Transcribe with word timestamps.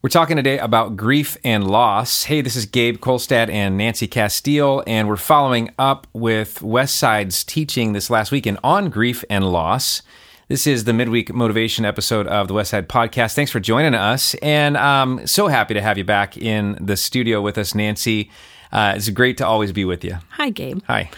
We're 0.00 0.10
talking 0.10 0.36
today 0.36 0.60
about 0.60 0.96
grief 0.96 1.36
and 1.42 1.68
loss. 1.68 2.22
Hey, 2.22 2.40
this 2.40 2.54
is 2.54 2.66
Gabe 2.66 2.98
Kolstad 2.98 3.50
and 3.50 3.76
Nancy 3.76 4.06
Castile, 4.06 4.84
and 4.86 5.08
we're 5.08 5.16
following 5.16 5.72
up 5.76 6.06
with 6.12 6.60
Westside's 6.60 7.42
teaching 7.42 7.94
this 7.94 8.08
last 8.08 8.30
weekend 8.30 8.60
on 8.62 8.90
grief 8.90 9.24
and 9.28 9.50
loss. 9.50 10.02
This 10.46 10.68
is 10.68 10.84
the 10.84 10.92
midweek 10.92 11.34
motivation 11.34 11.84
episode 11.84 12.28
of 12.28 12.46
the 12.46 12.54
Westside 12.54 12.86
Podcast. 12.86 13.34
Thanks 13.34 13.50
for 13.50 13.58
joining 13.58 13.96
us, 13.96 14.34
and 14.34 14.78
I'm 14.78 15.26
so 15.26 15.48
happy 15.48 15.74
to 15.74 15.82
have 15.82 15.98
you 15.98 16.04
back 16.04 16.36
in 16.36 16.78
the 16.80 16.96
studio 16.96 17.42
with 17.42 17.58
us, 17.58 17.74
Nancy. 17.74 18.30
Uh, 18.70 18.92
it's 18.94 19.10
great 19.10 19.36
to 19.38 19.46
always 19.48 19.72
be 19.72 19.84
with 19.84 20.04
you. 20.04 20.16
Hi, 20.30 20.50
Gabe. 20.50 20.80
Hi. 20.86 21.10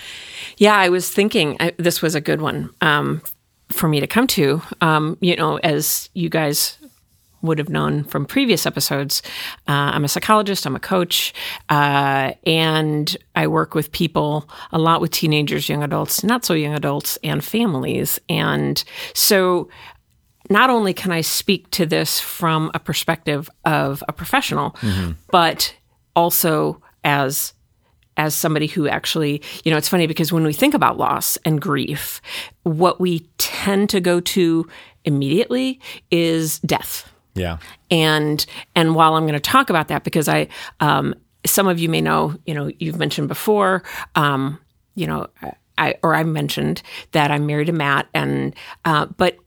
Yeah, 0.57 0.79
I 0.79 0.89
was 0.89 1.11
thinking 1.11 1.59
I, 1.61 1.75
this 1.77 2.01
was 2.01 2.15
a 2.15 2.21
good 2.23 2.41
one 2.41 2.71
um, 2.81 3.21
for 3.69 3.89
me 3.89 4.01
to 4.01 4.07
come 4.07 4.27
to. 4.29 4.63
Um, 4.81 5.19
you 5.21 5.37
know, 5.37 5.59
as 5.59 6.09
you 6.15 6.31
guys 6.31 6.79
would 7.43 7.59
have 7.59 7.69
known 7.69 8.05
from 8.05 8.27
previous 8.27 8.67
episodes, 8.67 9.23
uh, 9.69 9.93
I'm 9.95 10.05
a 10.05 10.09
psychologist, 10.09 10.67
I'm 10.67 10.77
a 10.77 10.81
coach, 10.81 11.33
uh, 11.69 12.33
and 12.47 13.17
I 13.35 13.47
work 13.47 13.75
with 13.75 13.93
people 13.93 14.49
a 14.73 14.79
lot 14.79 15.01
with 15.01 15.11
teenagers, 15.11 15.69
young 15.69 15.83
adults, 15.83 16.23
not 16.23 16.45
so 16.45 16.55
young 16.55 16.75
adults, 16.75 17.19
and 17.23 17.45
families. 17.45 18.21
And 18.29 18.83
so 19.15 19.69
not 20.51 20.71
only 20.71 20.93
can 20.93 21.13
I 21.13 21.21
speak 21.21 21.71
to 21.71 21.87
this 21.87 22.21
from 22.21 22.71
a 22.75 22.79
perspective 22.79 23.49
of 23.65 24.03
a 24.09 24.13
professional, 24.13 24.73
mm-hmm. 24.73 25.13
but 25.31 25.75
also 26.15 26.83
as 27.05 27.55
as 28.17 28.35
somebody 28.35 28.67
who 28.67 28.87
actually, 28.87 29.41
you 29.65 29.71
know, 29.71 29.79
it's 29.79 29.89
funny 29.89 30.07
because 30.07 30.31
when 30.31 30.45
we 30.45 30.53
think 30.53 30.75
about 30.75 30.99
loss 30.99 31.39
and 31.45 31.59
grief, 31.59 32.21
what 32.65 33.01
we 33.01 33.21
tend 33.39 33.89
to 33.89 34.01
go 34.01 34.21
to 34.21 34.69
immediately 35.05 35.81
is 36.11 36.59
death 36.59 37.11
yeah. 37.35 37.59
And 37.91 38.45
and 38.75 38.95
while 38.95 39.15
I'm 39.15 39.25
going 39.25 39.35
to 39.35 39.41
talk 39.41 39.71
about 39.71 39.89
that 39.89 40.05
because 40.05 40.29
I 40.29 40.49
um, 40.81 41.15
some 41.47 41.69
of 41.69 41.79
you 41.79 41.89
may 41.89 42.01
know, 42.01 42.37
you 42.47 42.55
know, 42.55 42.71
you've 42.79 42.99
mentioned 42.99 43.29
before, 43.29 43.83
um, 44.15 44.59
you 44.95 45.07
know, 45.07 45.27
I 45.79 45.95
or 46.03 46.15
I 46.15 46.25
mentioned 46.25 46.83
that 47.13 47.31
I'm 47.31 47.47
married 47.47 47.67
to 47.67 47.73
Matt, 47.73 48.09
and 48.15 48.55
uh, 48.85 49.07
but 49.07 49.39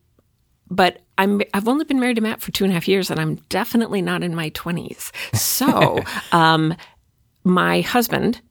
but 0.69 0.99
I'm 1.17 1.41
I've 1.53 1.67
only 1.67 1.85
been 1.85 1.99
married 1.99 2.16
to 2.16 2.21
Matt 2.21 2.41
for 2.41 2.52
two 2.52 2.63
and 2.63 2.71
a 2.71 2.73
half 2.73 2.88
years, 2.88 3.11
and 3.11 3.19
I'm 3.19 3.35
definitely 3.49 4.02
not 4.02 4.23
in 4.23 4.36
my 4.36 4.49
20s. 4.52 5.11
So, 5.36 5.99
um, 6.31 6.75
my 7.43 7.81
husband. 7.81 8.41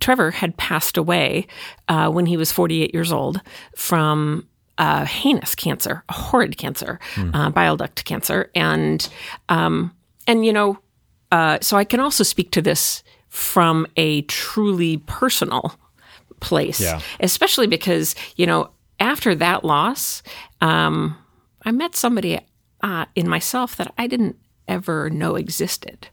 Trevor 0.00 0.30
had 0.30 0.56
passed 0.56 0.96
away 0.96 1.48
uh, 1.88 2.08
when 2.08 2.24
he 2.26 2.36
was 2.36 2.52
48 2.52 2.94
years 2.94 3.10
old 3.10 3.40
from 3.74 4.46
a 4.78 5.04
heinous 5.04 5.54
cancer, 5.54 6.04
a 6.08 6.12
horrid 6.12 6.56
cancer, 6.56 6.98
mm. 7.14 7.34
uh, 7.34 7.50
bile 7.50 7.76
duct 7.76 8.04
cancer, 8.04 8.50
and 8.54 9.08
um, 9.48 9.94
and 10.26 10.46
you 10.46 10.52
know, 10.52 10.78
uh, 11.32 11.58
so 11.60 11.76
I 11.76 11.84
can 11.84 12.00
also 12.00 12.24
speak 12.24 12.50
to 12.52 12.62
this 12.62 13.02
from 13.28 13.86
a 13.96 14.22
truly 14.22 14.98
personal 14.98 15.74
place, 16.40 16.80
yeah. 16.80 17.00
especially 17.20 17.66
because 17.66 18.14
you 18.36 18.46
know 18.46 18.70
after 19.00 19.34
that 19.34 19.64
loss, 19.64 20.22
um, 20.60 21.16
I 21.62 21.72
met 21.72 21.94
somebody 21.94 22.40
uh, 22.82 23.06
in 23.14 23.28
myself 23.28 23.76
that 23.76 23.92
I 23.98 24.06
didn't 24.06 24.36
ever 24.68 25.10
know 25.10 25.34
existed 25.34 26.08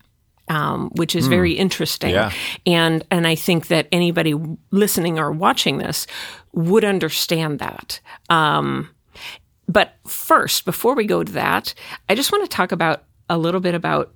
um, 0.48 0.90
which 0.96 1.16
is 1.16 1.28
mm. 1.28 1.30
very 1.30 1.54
interesting. 1.54 2.12
Yeah. 2.12 2.32
And 2.66 3.04
and 3.12 3.28
I 3.28 3.36
think 3.36 3.68
that 3.68 3.88
anybody 3.92 4.36
listening 4.72 5.20
or 5.20 5.32
watching 5.32 5.78
this 5.78 6.08
would 6.54 6.84
understand 6.84 7.60
that. 7.60 8.00
Um, 8.30 8.90
but 9.68 9.96
first, 10.08 10.66
before 10.66 10.96
we 10.96 11.06
go 11.06 11.24
to 11.24 11.32
that, 11.34 11.74
I 12.08 12.16
just 12.16 12.32
want 12.32 12.44
to 12.50 12.56
talk 12.56 12.72
about 12.72 13.04
a 13.30 13.38
little 13.38 13.60
bit 13.60 13.74
about 13.74 14.14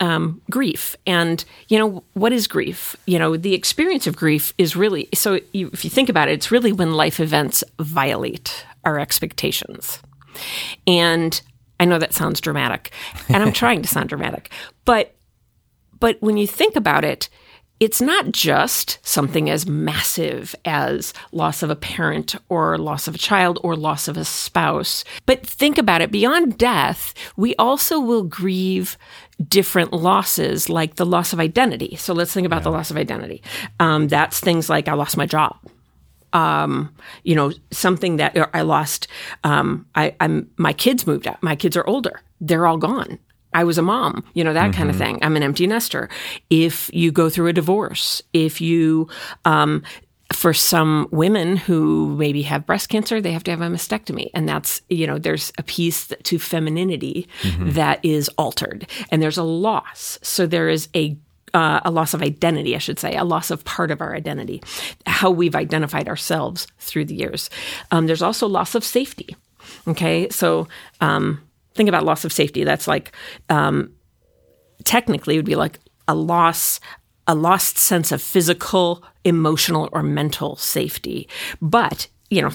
um, 0.00 0.42
grief 0.50 0.94
and 1.06 1.42
you 1.68 1.78
know 1.78 2.04
what 2.12 2.30
is 2.30 2.46
grief 2.46 2.94
you 3.06 3.18
know 3.18 3.36
the 3.36 3.54
experience 3.54 4.06
of 4.06 4.14
grief 4.14 4.52
is 4.58 4.76
really 4.76 5.08
so 5.14 5.40
you, 5.52 5.70
if 5.72 5.84
you 5.84 5.90
think 5.90 6.10
about 6.10 6.28
it 6.28 6.32
it's 6.32 6.50
really 6.50 6.70
when 6.70 6.92
life 6.92 7.18
events 7.18 7.64
violate 7.80 8.66
our 8.84 8.98
expectations 8.98 10.00
and 10.86 11.40
i 11.80 11.86
know 11.86 11.98
that 11.98 12.12
sounds 12.12 12.42
dramatic 12.42 12.92
and 13.30 13.42
i'm 13.42 13.52
trying 13.54 13.80
to 13.80 13.88
sound 13.88 14.10
dramatic 14.10 14.50
but 14.84 15.15
but 16.00 16.16
when 16.20 16.36
you 16.36 16.46
think 16.46 16.76
about 16.76 17.04
it, 17.04 17.28
it's 17.78 18.00
not 18.00 18.32
just 18.32 18.98
something 19.02 19.50
as 19.50 19.66
massive 19.66 20.54
as 20.64 21.12
loss 21.32 21.62
of 21.62 21.68
a 21.68 21.76
parent 21.76 22.34
or 22.48 22.78
loss 22.78 23.06
of 23.06 23.14
a 23.14 23.18
child 23.18 23.58
or 23.62 23.76
loss 23.76 24.08
of 24.08 24.16
a 24.16 24.24
spouse. 24.24 25.04
But 25.26 25.46
think 25.46 25.76
about 25.76 26.00
it 26.00 26.10
beyond 26.10 26.56
death, 26.56 27.12
we 27.36 27.54
also 27.56 28.00
will 28.00 28.22
grieve 28.22 28.96
different 29.46 29.92
losses 29.92 30.70
like 30.70 30.94
the 30.94 31.04
loss 31.04 31.34
of 31.34 31.40
identity. 31.40 31.96
So 31.96 32.14
let's 32.14 32.32
think 32.32 32.46
about 32.46 32.60
yeah. 32.60 32.64
the 32.64 32.70
loss 32.70 32.90
of 32.90 32.96
identity. 32.96 33.42
Um, 33.78 34.08
that's 34.08 34.40
things 34.40 34.70
like 34.70 34.88
I 34.88 34.94
lost 34.94 35.18
my 35.18 35.26
job. 35.26 35.58
Um, 36.32 36.94
you 37.24 37.34
know, 37.34 37.52
something 37.70 38.16
that 38.16 38.36
I 38.54 38.62
lost. 38.62 39.06
Um, 39.44 39.86
I, 39.94 40.14
I'm 40.20 40.50
my 40.56 40.72
kids 40.72 41.06
moved 41.06 41.26
out. 41.26 41.42
My 41.42 41.56
kids 41.56 41.76
are 41.76 41.86
older. 41.86 42.20
They're 42.40 42.66
all 42.66 42.78
gone. 42.78 43.18
I 43.56 43.64
was 43.64 43.78
a 43.78 43.82
mom, 43.82 44.22
you 44.34 44.44
know, 44.44 44.52
that 44.52 44.70
mm-hmm. 44.70 44.78
kind 44.78 44.90
of 44.90 44.96
thing. 44.96 45.18
I'm 45.22 45.34
an 45.34 45.42
empty 45.42 45.66
nester. 45.66 46.10
If 46.50 46.90
you 46.92 47.10
go 47.10 47.30
through 47.30 47.48
a 47.48 47.54
divorce, 47.54 48.20
if 48.34 48.60
you, 48.60 49.08
um, 49.46 49.82
for 50.30 50.52
some 50.52 51.08
women 51.10 51.56
who 51.56 52.14
maybe 52.18 52.42
have 52.42 52.66
breast 52.66 52.90
cancer, 52.90 53.18
they 53.18 53.32
have 53.32 53.44
to 53.44 53.50
have 53.50 53.62
a 53.62 53.68
mastectomy. 53.68 54.28
And 54.34 54.46
that's, 54.46 54.82
you 54.90 55.06
know, 55.06 55.16
there's 55.18 55.54
a 55.56 55.62
piece 55.62 56.12
to 56.22 56.38
femininity 56.38 57.28
mm-hmm. 57.40 57.70
that 57.70 58.04
is 58.04 58.28
altered 58.36 58.86
and 59.10 59.22
there's 59.22 59.38
a 59.38 59.42
loss. 59.42 60.18
So 60.20 60.46
there 60.46 60.68
is 60.68 60.88
a 60.94 61.16
uh, 61.54 61.80
a 61.86 61.90
loss 61.90 62.12
of 62.12 62.20
identity, 62.20 62.74
I 62.74 62.78
should 62.78 62.98
say, 62.98 63.16
a 63.16 63.24
loss 63.24 63.50
of 63.50 63.64
part 63.64 63.90
of 63.90 64.02
our 64.02 64.14
identity, 64.14 64.62
how 65.06 65.30
we've 65.30 65.54
identified 65.54 66.06
ourselves 66.06 66.66
through 66.78 67.06
the 67.06 67.14
years. 67.14 67.48
Um, 67.90 68.06
there's 68.06 68.20
also 68.20 68.46
loss 68.46 68.74
of 68.74 68.84
safety. 68.84 69.34
Okay, 69.88 70.28
so 70.28 70.68
um, 71.00 71.40
think 71.76 71.88
about 71.88 72.04
loss 72.04 72.24
of 72.24 72.32
safety. 72.32 72.64
That's 72.64 72.88
like 72.88 73.12
um, 73.48 73.92
technically 74.84 75.34
it 75.34 75.38
would 75.38 75.44
be 75.44 75.56
like 75.56 75.78
a 76.08 76.14
loss 76.14 76.80
a 77.26 77.34
lost 77.34 77.76
sense 77.76 78.12
of 78.12 78.22
physical, 78.22 79.02
emotional, 79.24 79.88
or 79.92 80.02
mental 80.02 80.56
safety. 80.56 81.28
But, 81.60 82.06
you 82.30 82.40
know, 82.40 82.52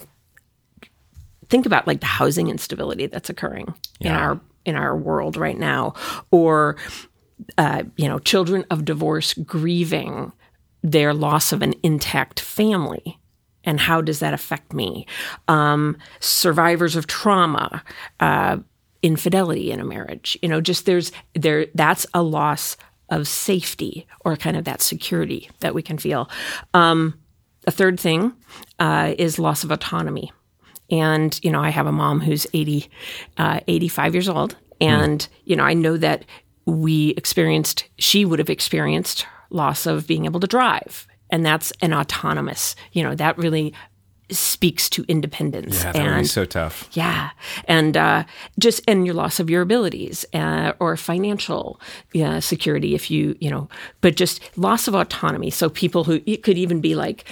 think 1.49 1.65
about 1.65 1.87
like 1.87 1.99
the 1.99 2.05
housing 2.05 2.47
instability 2.47 3.07
that's 3.07 3.29
occurring 3.29 3.73
yeah. 3.99 4.09
in 4.09 4.15
our 4.15 4.41
in 4.63 4.75
our 4.75 4.95
world 4.95 5.37
right 5.37 5.57
now, 5.57 5.93
or 6.29 6.77
uh, 7.57 7.83
you 7.97 8.07
know, 8.07 8.19
children 8.19 8.63
of 8.69 8.85
divorce 8.85 9.33
grieving 9.33 10.31
their 10.83 11.13
loss 11.13 11.51
of 11.51 11.61
an 11.61 11.73
intact 11.83 12.39
family. 12.39 13.17
And 13.63 13.79
how 13.79 14.01
does 14.01 14.19
that 14.19 14.33
affect 14.33 14.73
me? 14.73 15.05
Um, 15.47 15.97
survivors 16.19 16.95
of 16.95 17.05
trauma, 17.05 17.83
uh, 18.19 18.57
infidelity 19.01 19.71
in 19.71 19.79
a 19.79 19.85
marriage. 19.85 20.37
You 20.41 20.49
know, 20.49 20.61
just 20.61 20.85
there's 20.85 21.11
there 21.33 21.67
that's 21.73 22.05
a 22.13 22.21
loss 22.21 22.77
of 23.09 23.27
safety 23.27 24.07
or 24.21 24.37
kind 24.37 24.55
of 24.55 24.63
that 24.63 24.81
security 24.81 25.49
that 25.59 25.75
we 25.75 25.81
can 25.81 25.97
feel. 25.97 26.29
Um, 26.73 27.19
a 27.67 27.71
third 27.71 27.99
thing 27.99 28.33
uh, 28.79 29.13
is 29.17 29.37
loss 29.37 29.63
of 29.63 29.71
autonomy. 29.71 30.31
And, 30.89 31.39
you 31.43 31.51
know, 31.51 31.61
I 31.61 31.69
have 31.69 31.87
a 31.87 31.91
mom 31.91 32.19
who's 32.19 32.47
80, 32.53 32.89
uh, 33.37 33.59
85 33.67 34.15
years 34.15 34.29
old. 34.29 34.55
And, 34.79 35.19
mm. 35.19 35.27
you 35.45 35.55
know, 35.55 35.63
I 35.63 35.73
know 35.73 35.97
that 35.97 36.25
we 36.65 37.09
experienced, 37.11 37.85
she 37.97 38.25
would 38.25 38.39
have 38.39 38.49
experienced 38.49 39.25
loss 39.49 39.85
of 39.85 40.07
being 40.07 40.25
able 40.25 40.39
to 40.39 40.47
drive. 40.47 41.07
And 41.29 41.45
that's 41.45 41.71
an 41.81 41.93
autonomous, 41.93 42.75
you 42.91 43.03
know, 43.03 43.15
that 43.15 43.37
really 43.37 43.73
speaks 44.31 44.89
to 44.89 45.03
independence. 45.07 45.83
Yeah, 45.83 45.91
that 45.91 46.01
and, 46.01 46.27
so 46.27 46.45
tough. 46.45 46.89
Yeah, 46.93 47.31
and 47.65 47.95
uh, 47.97 48.23
just 48.59 48.81
and 48.87 49.05
your 49.05 49.15
loss 49.15 49.39
of 49.39 49.49
your 49.49 49.61
abilities 49.61 50.25
uh, 50.33 50.73
or 50.79 50.97
financial 50.97 51.79
yeah, 52.13 52.39
security, 52.39 52.95
if 52.95 53.11
you 53.11 53.35
you 53.39 53.49
know, 53.49 53.69
but 54.01 54.15
just 54.15 54.41
loss 54.57 54.87
of 54.87 54.95
autonomy. 54.95 55.49
So 55.49 55.69
people 55.69 56.03
who 56.03 56.21
it 56.25 56.43
could 56.43 56.57
even 56.57 56.81
be 56.81 56.95
like 56.95 57.25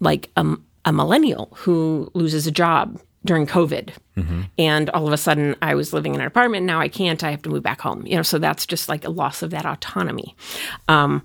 like 0.00 0.30
a, 0.36 0.56
a 0.84 0.92
millennial 0.92 1.50
who 1.56 2.10
loses 2.14 2.46
a 2.46 2.50
job 2.50 3.00
during 3.24 3.46
COVID. 3.46 3.90
Mm-hmm. 4.16 4.42
And 4.58 4.90
all 4.90 5.06
of 5.06 5.12
a 5.12 5.18
sudden, 5.18 5.54
I 5.60 5.74
was 5.74 5.92
living 5.92 6.14
in 6.14 6.20
an 6.20 6.26
apartment. 6.26 6.64
Now 6.66 6.80
I 6.80 6.88
can't. 6.88 7.22
I 7.22 7.30
have 7.30 7.42
to 7.42 7.50
move 7.50 7.62
back 7.62 7.80
home. 7.80 8.06
You 8.06 8.16
know, 8.16 8.22
so 8.22 8.38
that's 8.38 8.66
just 8.66 8.88
like 8.88 9.04
a 9.04 9.10
loss 9.10 9.42
of 9.42 9.50
that 9.50 9.66
autonomy. 9.66 10.34
Um, 10.88 11.22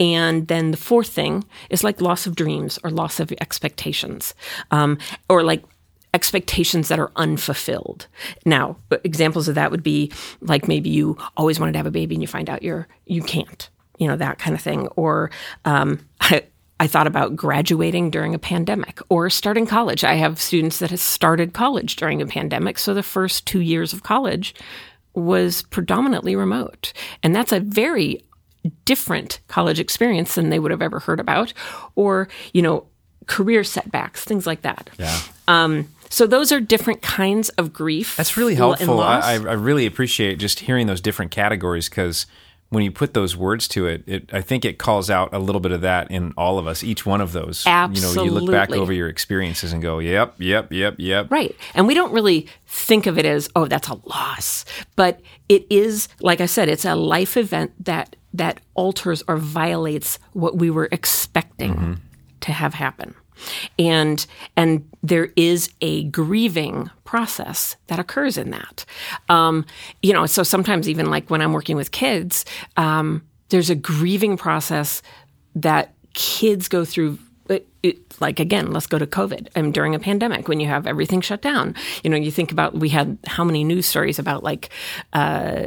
and 0.00 0.48
then 0.48 0.70
the 0.70 0.78
fourth 0.78 1.08
thing 1.08 1.44
is 1.68 1.84
like 1.84 2.00
loss 2.00 2.26
of 2.26 2.34
dreams 2.34 2.78
or 2.82 2.90
loss 2.90 3.20
of 3.20 3.32
expectations, 3.40 4.34
um, 4.70 4.98
or 5.28 5.44
like 5.44 5.62
expectations 6.14 6.88
that 6.88 6.98
are 6.98 7.12
unfulfilled. 7.16 8.08
Now, 8.44 8.76
examples 9.04 9.46
of 9.46 9.54
that 9.54 9.70
would 9.70 9.82
be 9.82 10.10
like 10.40 10.66
maybe 10.66 10.90
you 10.90 11.16
always 11.36 11.60
wanted 11.60 11.72
to 11.72 11.78
have 11.78 11.86
a 11.86 11.92
baby 11.92 12.16
and 12.16 12.22
you 12.22 12.28
find 12.28 12.48
out 12.48 12.62
you're 12.62 12.88
you 13.06 13.22
can't, 13.22 13.68
you 13.98 14.08
know, 14.08 14.16
that 14.16 14.38
kind 14.38 14.56
of 14.56 14.62
thing. 14.62 14.88
Or 14.96 15.30
um, 15.66 16.00
I, 16.20 16.44
I 16.80 16.86
thought 16.86 17.06
about 17.06 17.36
graduating 17.36 18.10
during 18.10 18.34
a 18.34 18.38
pandemic 18.38 19.00
or 19.10 19.28
starting 19.28 19.66
college. 19.66 20.02
I 20.02 20.14
have 20.14 20.40
students 20.40 20.78
that 20.78 20.90
have 20.90 21.00
started 21.00 21.52
college 21.52 21.96
during 21.96 22.22
a 22.22 22.26
pandemic, 22.26 22.78
so 22.78 22.94
the 22.94 23.02
first 23.02 23.46
two 23.46 23.60
years 23.60 23.92
of 23.92 24.02
college 24.02 24.54
was 25.12 25.62
predominantly 25.64 26.36
remote. 26.36 26.92
And 27.22 27.34
that's 27.34 27.52
a 27.52 27.60
very 27.60 28.24
different 28.84 29.40
college 29.48 29.80
experience 29.80 30.34
than 30.34 30.50
they 30.50 30.58
would 30.58 30.70
have 30.70 30.82
ever 30.82 31.00
heard 31.00 31.20
about, 31.20 31.52
or, 31.94 32.28
you 32.52 32.62
know, 32.62 32.86
career 33.26 33.64
setbacks, 33.64 34.24
things 34.24 34.46
like 34.46 34.62
that. 34.62 34.90
Yeah. 34.98 35.20
Um, 35.48 35.88
so 36.10 36.26
those 36.26 36.50
are 36.50 36.60
different 36.60 37.02
kinds 37.02 37.50
of 37.50 37.72
grief. 37.72 38.16
That's 38.16 38.36
really 38.36 38.56
helpful. 38.56 39.00
I, 39.00 39.34
I 39.34 39.36
really 39.36 39.86
appreciate 39.86 40.38
just 40.38 40.60
hearing 40.60 40.88
those 40.88 41.00
different 41.00 41.30
categories 41.30 41.88
because 41.88 42.26
when 42.70 42.84
you 42.84 42.90
put 42.90 43.14
those 43.14 43.36
words 43.36 43.68
to 43.68 43.86
it, 43.86 44.04
it, 44.06 44.30
I 44.32 44.40
think 44.40 44.64
it 44.64 44.78
calls 44.78 45.10
out 45.10 45.34
a 45.34 45.38
little 45.38 45.60
bit 45.60 45.72
of 45.72 45.80
that 45.82 46.10
in 46.10 46.32
all 46.36 46.58
of 46.58 46.66
us. 46.66 46.82
Each 46.82 47.04
one 47.04 47.20
of 47.20 47.32
those, 47.32 47.64
Absolutely. 47.66 48.10
you 48.10 48.16
know, 48.16 48.24
you 48.24 48.46
look 48.46 48.50
back 48.50 48.70
over 48.70 48.92
your 48.92 49.08
experiences 49.08 49.72
and 49.72 49.82
go, 49.82 49.98
"Yep, 49.98 50.36
yep, 50.38 50.72
yep, 50.72 50.94
yep." 50.98 51.30
Right. 51.30 51.56
And 51.74 51.86
we 51.88 51.94
don't 51.94 52.12
really 52.12 52.48
think 52.66 53.06
of 53.06 53.18
it 53.18 53.26
as, 53.26 53.48
oh, 53.56 53.66
that's 53.66 53.88
a 53.88 53.94
loss. 54.06 54.64
But 54.94 55.20
it 55.48 55.66
is, 55.68 56.08
like 56.20 56.40
I 56.40 56.46
said, 56.46 56.68
it's 56.68 56.84
a 56.84 56.94
life 56.94 57.36
event 57.36 57.72
that 57.84 58.14
that 58.34 58.60
alters 58.74 59.22
or 59.28 59.36
violates 59.36 60.18
what 60.32 60.56
we 60.56 60.70
were 60.70 60.88
expecting 60.92 62.00
to 62.40 62.52
have 62.52 62.74
happen. 62.74 63.14
And 63.78 64.24
and 64.56 64.88
there 65.02 65.30
is 65.36 65.70
a 65.80 66.04
grieving 66.04 66.90
process 67.04 67.76
that 67.86 67.98
occurs 67.98 68.36
in 68.36 68.50
that. 68.50 68.84
Um, 69.28 69.64
you 70.02 70.12
know, 70.12 70.26
so 70.26 70.42
sometimes 70.42 70.88
even 70.88 71.10
like 71.10 71.30
when 71.30 71.40
I'm 71.40 71.52
working 71.52 71.76
with 71.76 71.90
kids, 71.90 72.44
um, 72.76 73.22
there's 73.48 73.70
a 73.70 73.74
grieving 73.74 74.36
process 74.36 75.02
that 75.54 75.94
kids 76.12 76.68
go 76.68 76.84
through 76.84 77.18
it, 77.48 77.66
it, 77.82 78.20
like 78.20 78.38
again, 78.38 78.72
let's 78.72 78.86
go 78.86 78.98
to 78.98 79.06
COVID. 79.06 79.48
Um, 79.56 79.72
during 79.72 79.94
a 79.94 79.98
pandemic, 79.98 80.46
when 80.46 80.60
you 80.60 80.68
have 80.68 80.86
everything 80.86 81.20
shut 81.20 81.42
down, 81.42 81.74
you 82.04 82.10
know, 82.10 82.16
you 82.16 82.30
think 82.30 82.52
about 82.52 82.74
we 82.74 82.90
had 82.90 83.18
how 83.26 83.42
many 83.42 83.64
news 83.64 83.86
stories 83.86 84.18
about 84.18 84.44
like, 84.44 84.70
uh, 85.12 85.66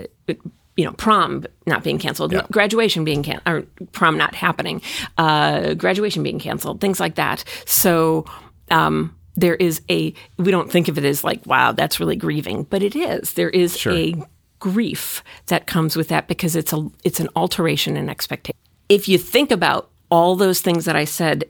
you 0.75 0.85
know, 0.85 0.91
prom 0.93 1.45
not 1.67 1.83
being 1.83 1.99
canceled, 1.99 2.33
graduation 2.51 3.03
being 3.03 3.23
can 3.23 3.41
or 3.45 3.61
prom 3.91 4.17
not 4.17 4.33
happening, 4.35 4.81
uh, 5.17 5.73
graduation 5.75 6.23
being 6.23 6.39
canceled, 6.39 6.81
things 6.81 6.99
like 6.99 7.15
that. 7.15 7.43
So. 7.65 8.25
Um, 8.71 9.15
there 9.35 9.55
is 9.55 9.81
a 9.89 10.13
we 10.37 10.51
don't 10.51 10.71
think 10.71 10.87
of 10.87 10.97
it 10.99 11.03
as 11.03 11.23
like 11.23 11.43
wow 11.47 11.71
that's 11.71 11.99
really 11.99 12.15
grieving 12.15 12.63
but 12.63 12.83
it 12.83 12.95
is 12.95 13.33
there 13.33 13.49
is 13.49 13.83
a 13.87 14.13
grief 14.59 15.23
that 15.47 15.65
comes 15.65 15.95
with 15.95 16.07
that 16.09 16.27
because 16.27 16.55
it's 16.55 16.71
a 16.71 16.87
it's 17.03 17.19
an 17.19 17.27
alteration 17.35 17.97
in 17.97 18.11
expectation 18.11 18.55
if 18.89 19.07
you 19.07 19.17
think 19.17 19.49
about 19.49 19.89
all 20.11 20.35
those 20.35 20.61
things 20.61 20.85
that 20.85 20.95
i 20.95 21.03
said 21.03 21.45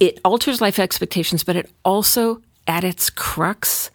it 0.00 0.20
alters 0.24 0.60
life 0.60 0.78
expectations, 0.78 1.44
but 1.44 1.56
it 1.56 1.70
also, 1.84 2.42
at 2.66 2.84
its 2.84 3.10
crux, 3.10 3.90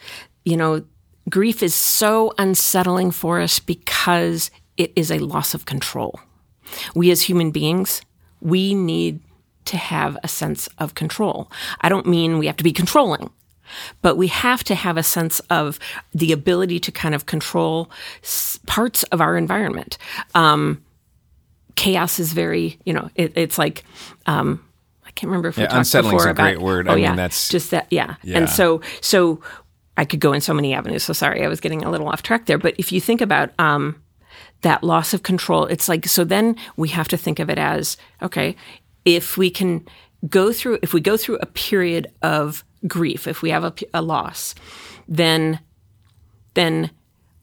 you 0.46 0.58
know, 0.58 0.84
grief 1.30 1.62
is 1.64 1.74
so 1.76 2.34
unsettling 2.38 3.12
for 3.12 3.40
us 3.40 3.60
because 3.60 4.52
it 4.78 4.92
is 4.96 5.12
a 5.12 5.20
loss 5.20 5.54
of 5.54 5.66
control. 5.66 6.20
We 6.96 7.12
as 7.12 7.24
human 7.24 7.52
beings, 7.52 8.02
we 8.40 8.74
need 8.74 9.20
to 9.66 9.78
have 9.78 10.18
a 10.24 10.28
sense 10.28 10.68
of 10.80 10.96
control. 10.96 11.52
I 11.82 11.90
don't 11.90 12.08
mean 12.08 12.40
we 12.40 12.48
have 12.48 12.58
to 12.58 12.64
be 12.64 12.74
controlling, 12.74 13.30
but 14.02 14.18
we 14.18 14.28
have 14.28 14.64
to 14.66 14.76
have 14.76 14.98
a 14.98 15.04
sense 15.04 15.40
of 15.50 15.78
the 16.14 16.32
ability 16.32 16.80
to 16.80 16.92
kind 16.92 17.14
of 17.14 17.26
control 17.26 17.92
parts 18.66 19.04
of 19.04 19.22
our 19.22 19.38
environment. 19.38 19.98
Um, 20.34 20.84
chaos 21.76 22.20
is 22.20 22.34
very, 22.34 22.80
you 22.86 22.94
know, 22.94 23.10
it, 23.16 23.34
it's 23.36 23.58
like, 23.58 23.84
um, 24.26 24.64
I 25.06 25.12
can't 25.12 25.30
remember 25.30 25.50
if 25.50 25.58
we 25.58 25.64
Yeah, 25.64 25.68
talked 25.68 25.78
unsettling's 25.80 26.14
before 26.24 26.28
a 26.30 26.32
about, 26.32 26.44
great 26.44 26.62
word. 26.62 26.88
Oh 26.88 26.92
I 26.94 26.96
mean, 26.96 27.04
yeah, 27.04 27.16
that's- 27.16 27.50
just 27.50 27.72
that. 27.72 27.88
Yeah. 27.92 28.16
Yeah. 28.24 28.40
and 28.40 28.50
so 28.50 28.82
so 29.02 29.42
I 29.98 30.06
could 30.06 30.20
go 30.20 30.34
in 30.34 30.42
so 30.42 30.54
many 30.54 30.74
avenues. 30.74 31.04
So 31.04 31.14
sorry, 31.14 31.44
I 31.44 31.48
was 31.48 31.60
getting 31.60 31.84
a 31.84 31.92
little 31.92 32.08
off 32.08 32.24
track 32.24 32.46
there. 32.46 32.58
But 32.58 32.76
if 32.78 32.92
you 32.92 33.02
think 33.02 33.22
about 33.22 33.52
um, 33.60 34.02
that 34.62 34.84
loss 34.84 35.14
of 35.14 35.24
control, 35.24 35.66
it's 35.66 35.90
like 35.90 36.08
so. 36.08 36.24
Then 36.24 36.56
we 36.78 36.90
have 36.90 37.08
to 37.10 37.18
think 37.18 37.40
of 37.40 37.50
it 37.50 37.58
as 37.58 37.98
okay, 38.22 38.56
if 39.06 39.38
we 39.38 39.50
can 39.50 39.86
go 40.30 40.54
through, 40.54 40.80
if 40.82 40.94
we 40.94 41.02
go 41.02 41.18
through 41.18 41.38
a 41.38 41.46
period 41.46 42.12
of 42.22 42.64
grief, 42.88 43.28
if 43.28 43.42
we 43.42 43.50
have 43.50 43.74
a 43.94 44.02
loss, 44.02 44.56
then 45.08 45.60
then 46.54 46.92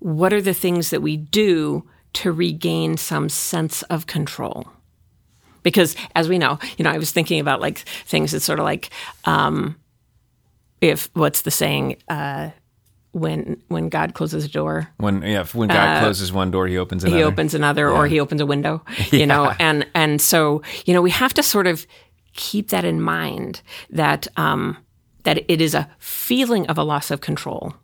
what 0.00 0.32
are 0.32 0.42
the 0.42 0.54
things 0.54 0.90
that 0.90 1.02
we 1.02 1.16
do 1.16 1.84
to 2.12 2.32
regain 2.32 2.96
some 2.96 3.28
sense 3.28 3.82
of 3.84 4.06
control? 4.06 4.68
Because 5.62 5.96
as 6.14 6.28
we 6.28 6.38
know, 6.38 6.58
you 6.76 6.84
know, 6.84 6.90
I 6.90 6.98
was 6.98 7.10
thinking 7.10 7.40
about 7.40 7.60
like 7.60 7.78
things 7.78 8.32
that 8.32 8.40
sort 8.40 8.58
of 8.58 8.64
like, 8.64 8.90
um, 9.24 9.76
if 10.80 11.10
what's 11.14 11.42
the 11.42 11.50
saying, 11.50 11.96
uh, 12.08 12.50
when 13.12 13.60
when 13.68 13.88
God 13.88 14.14
closes 14.14 14.44
a 14.44 14.48
door, 14.48 14.88
When 14.98 15.22
yeah, 15.22 15.44
when 15.46 15.68
God 15.68 16.00
closes 16.00 16.32
one 16.32 16.50
door, 16.50 16.66
He 16.68 16.76
opens 16.78 17.04
another. 17.04 17.16
Uh, 17.16 17.18
he 17.20 17.24
opens 17.24 17.54
another 17.54 17.90
or 17.90 18.06
he 18.06 18.20
opens 18.20 18.40
a 18.40 18.46
window 18.46 18.82
you 19.10 19.26
know? 19.32 19.52
And 19.58 19.86
and 19.94 20.20
so 20.20 20.62
you 20.84 20.92
know 20.94 21.02
we 21.02 21.10
have 21.10 21.32
to 21.34 21.42
sort 21.42 21.66
of 21.66 21.86
keep 22.34 22.68
that 22.68 22.84
in 22.84 23.00
mind 23.00 23.62
that 23.90 24.28
um 24.36 24.76
that 25.24 25.38
it 25.48 25.60
is 25.60 25.74
a 25.74 25.88
feeling 25.98 26.66
of 26.68 26.78
a 26.78 26.84
loss 26.84 27.10
of 27.10 27.20
control. 27.20 27.74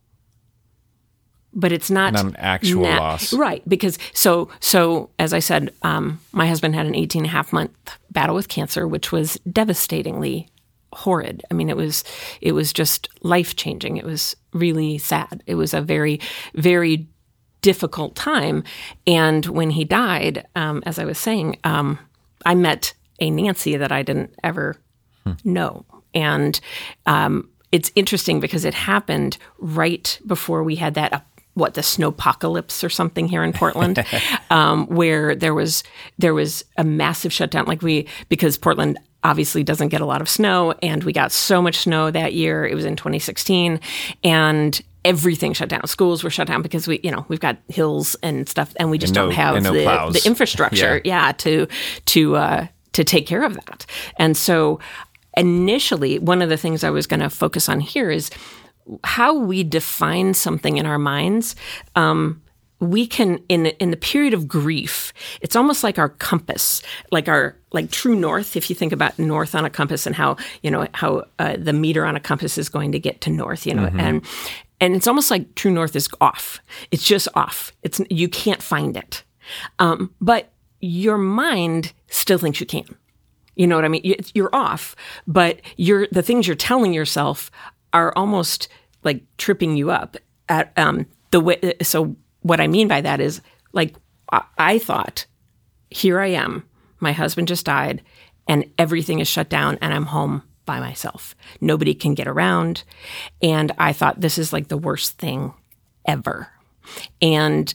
But 1.57 1.73
it's 1.73 1.91
not 1.91 2.13
Not 2.13 2.25
an 2.27 2.37
actual 2.37 2.83
loss. 2.83 3.33
right 3.33 3.63
because 3.69 3.97
so 4.13 4.49
so 4.61 5.11
as 5.21 5.33
i 5.33 5.39
said 5.39 5.73
um, 5.83 6.21
my 6.33 6.47
husband 6.49 6.75
had 6.75 6.85
an 6.87 6.95
18 6.97 7.21
and 7.23 7.27
a 7.27 7.31
half 7.31 7.53
month 7.53 7.73
battle 8.11 8.35
with 8.35 8.49
cancer 8.49 8.87
which 8.89 9.13
was 9.13 9.39
devastatingly 9.51 10.49
horrid. 10.95 11.45
I 11.51 11.55
mean 11.55 11.69
it 11.69 11.77
was 11.77 12.05
it 12.41 12.53
was 12.53 12.73
just 12.73 13.09
life 13.23 13.57
changing 13.57 13.97
it 13.97 14.05
was 14.05 14.37
really 14.53 14.99
sad. 14.99 15.43
It 15.47 15.55
was 15.57 15.75
a 15.75 15.81
very 15.81 16.21
very 16.55 17.09
difficult 17.61 18.15
time. 18.15 18.63
And 19.07 19.47
when 19.47 19.71
he 19.71 19.85
died 19.85 20.47
um, 20.55 20.83
as 20.87 20.99
i 20.99 21.05
was 21.05 21.19
saying 21.19 21.59
um, 21.65 21.99
i 22.45 22.55
met 22.55 22.93
a 23.21 23.31
nancy 23.31 23.77
that 23.77 23.93
i 23.93 24.03
didn't 24.03 24.35
ever 24.43 24.77
know. 25.45 25.85
And 26.15 26.61
um, 27.07 27.49
it's 27.73 27.91
interesting 27.95 28.41
because 28.41 28.65
it 28.65 28.75
happened 28.75 29.39
right 29.59 30.19
before 30.27 30.63
we 30.63 30.77
had 30.77 30.95
that 30.95 31.13
uh, 31.13 31.21
what 31.55 31.75
the 31.75 31.83
snowpocalypse 31.83 32.83
or 32.83 32.89
something 32.89 33.29
here 33.29 33.45
in 33.45 33.53
Portland, 33.53 34.05
um, 34.51 34.87
where 34.87 35.35
there 35.35 35.55
was 35.55 35.85
there 36.19 36.35
was 36.35 36.65
a 36.77 36.85
massive 36.85 37.33
shutdown. 37.33 37.65
Like 37.67 37.83
we 37.83 38.09
because 38.29 38.59
Portland 38.59 38.99
obviously 39.25 39.65
doesn't 39.65 39.89
get 39.89 40.01
a 40.01 40.07
lot 40.07 40.21
of 40.21 40.29
snow, 40.29 40.73
and 40.83 41.03
we 41.03 41.13
got 41.13 41.33
so 41.33 41.61
much 41.61 41.79
snow 41.79 42.11
that 42.11 42.35
year. 42.35 42.65
It 42.67 42.75
was 42.75 42.85
in 42.85 42.95
2016, 42.95 43.81
and 44.23 44.83
everything 45.05 45.53
shut 45.55 45.69
down. 45.69 45.87
Schools 45.87 46.23
were 46.23 46.31
shut 46.31 46.47
down 46.47 46.63
because 46.63 46.87
we, 46.87 47.01
you 47.03 47.11
know, 47.11 47.25
we've 47.29 47.41
got 47.41 47.57
hills 47.69 48.15
and 48.23 48.49
stuff, 48.49 48.73
and 48.77 48.91
we 48.91 48.99
just 48.99 49.11
And 49.11 49.17
no- 49.17 49.23
don't 49.27 49.35
have 49.35 49.63
no 49.63 49.73
the, 49.73 49.83
plows. 49.83 50.13
the 50.15 50.27
infrastructure, 50.29 51.01
yeah, 51.05 51.33
to 51.33 51.67
to 52.07 52.37
uh, 52.37 52.67
to 52.93 53.03
take 53.05 53.27
care 53.27 53.43
of 53.43 53.55
that. 53.55 53.87
And 54.19 54.37
so, 54.37 54.79
initially, 55.37 56.19
one 56.19 56.43
of 56.43 56.49
the 56.49 56.57
things 56.57 56.85
I 56.85 56.91
was 56.91 57.07
going 57.07 57.21
to 57.21 57.31
focus 57.31 57.69
on 57.69 57.81
here 57.81 58.11
is 58.11 58.31
how 59.03 59.35
we 59.39 59.65
define 59.65 60.35
something 60.35 60.77
in 60.77 60.87
our 60.87 60.99
minds. 60.99 61.57
Um, 61.97 62.41
we 62.81 63.07
can 63.07 63.39
in 63.49 63.67
in 63.67 63.91
the 63.91 63.97
period 63.97 64.35
of 64.35 64.47
grief 64.49 65.13
it's 65.41 65.57
almost 65.57 65.83
like 65.85 65.99
our 65.99 66.09
compass 66.09 66.83
like 67.13 67.29
our 67.29 67.57
like 67.73 67.91
true 67.91 68.15
north 68.17 68.57
if 68.57 68.69
you 68.69 68.77
think 68.77 68.93
about 68.93 69.19
north 69.19 69.55
on 69.55 69.65
a 69.65 69.71
compass 69.71 70.07
and 70.07 70.17
how 70.17 70.37
you 70.63 70.71
know 70.71 70.87
how 70.95 71.25
uh, 71.39 71.57
the 71.59 71.73
meter 71.73 72.05
on 72.05 72.17
a 72.17 72.21
compass 72.21 72.59
is 72.59 72.69
going 72.69 72.93
to 72.93 72.99
get 72.99 73.21
to 73.21 73.31
north 73.31 73.65
you 73.67 73.73
know 73.75 73.87
and 73.99 74.23
and 74.81 74.95
it's 74.97 75.07
almost 75.07 75.31
like 75.31 75.55
true 75.55 75.71
north 75.71 75.95
is 75.97 76.09
off 76.21 76.61
it's 76.91 77.07
just 77.07 77.29
off 77.35 77.73
it's 77.83 78.01
you 78.11 78.29
can't 78.29 78.63
find 78.63 78.97
it 78.97 79.23
um, 79.79 80.11
but 80.21 80.51
your 80.81 81.17
mind 81.17 81.93
still 82.09 82.39
thinks 82.39 82.61
you 82.61 82.67
can 82.67 82.85
you 83.57 83.69
know 83.69 83.77
what 83.77 83.85
I 83.85 83.89
mean? 83.89 84.01
You- 84.03 84.17
You're 84.35 84.53
off, 84.53 84.97
but 85.29 85.61
you're 85.77 86.09
the 86.11 86.23
things 86.25 86.49
you're 86.49 86.57
telling 86.57 86.93
yourself 86.93 87.53
are 87.93 88.13
almost 88.17 88.67
like 89.05 89.23
tripping 89.39 89.77
you 89.77 89.93
up. 89.93 90.17
At 90.49 90.73
um, 90.77 91.07
the 91.31 91.39
way, 91.39 91.75
so 91.81 92.17
what 92.45 92.61
I 92.61 92.69
mean 92.69 92.87
by 92.87 93.01
that 93.01 93.21
is 93.21 93.41
like 93.73 93.95
I, 94.31 94.43
I 94.57 94.79
thought, 94.79 95.27
here 95.91 96.21
I 96.21 96.29
am, 96.29 96.65
my 97.01 97.13
husband 97.13 97.49
just 97.49 97.67
died, 97.67 98.03
and 98.47 98.71
everything 98.79 99.19
is 99.19 99.29
shut 99.29 99.49
down, 99.49 99.79
and 99.81 99.93
I'm 99.93 100.07
home 100.07 100.43
by 100.65 100.81
myself. 100.81 101.35
Nobody 101.61 101.95
can 101.95 102.15
get 102.15 102.29
around, 102.29 102.85
and 103.43 103.73
I 103.79 103.93
thought 103.93 104.21
this 104.21 104.39
is 104.39 104.53
like 104.53 104.69
the 104.69 104.79
worst 104.79 105.19
thing 105.19 105.53
ever 106.07 106.49
and 107.21 107.73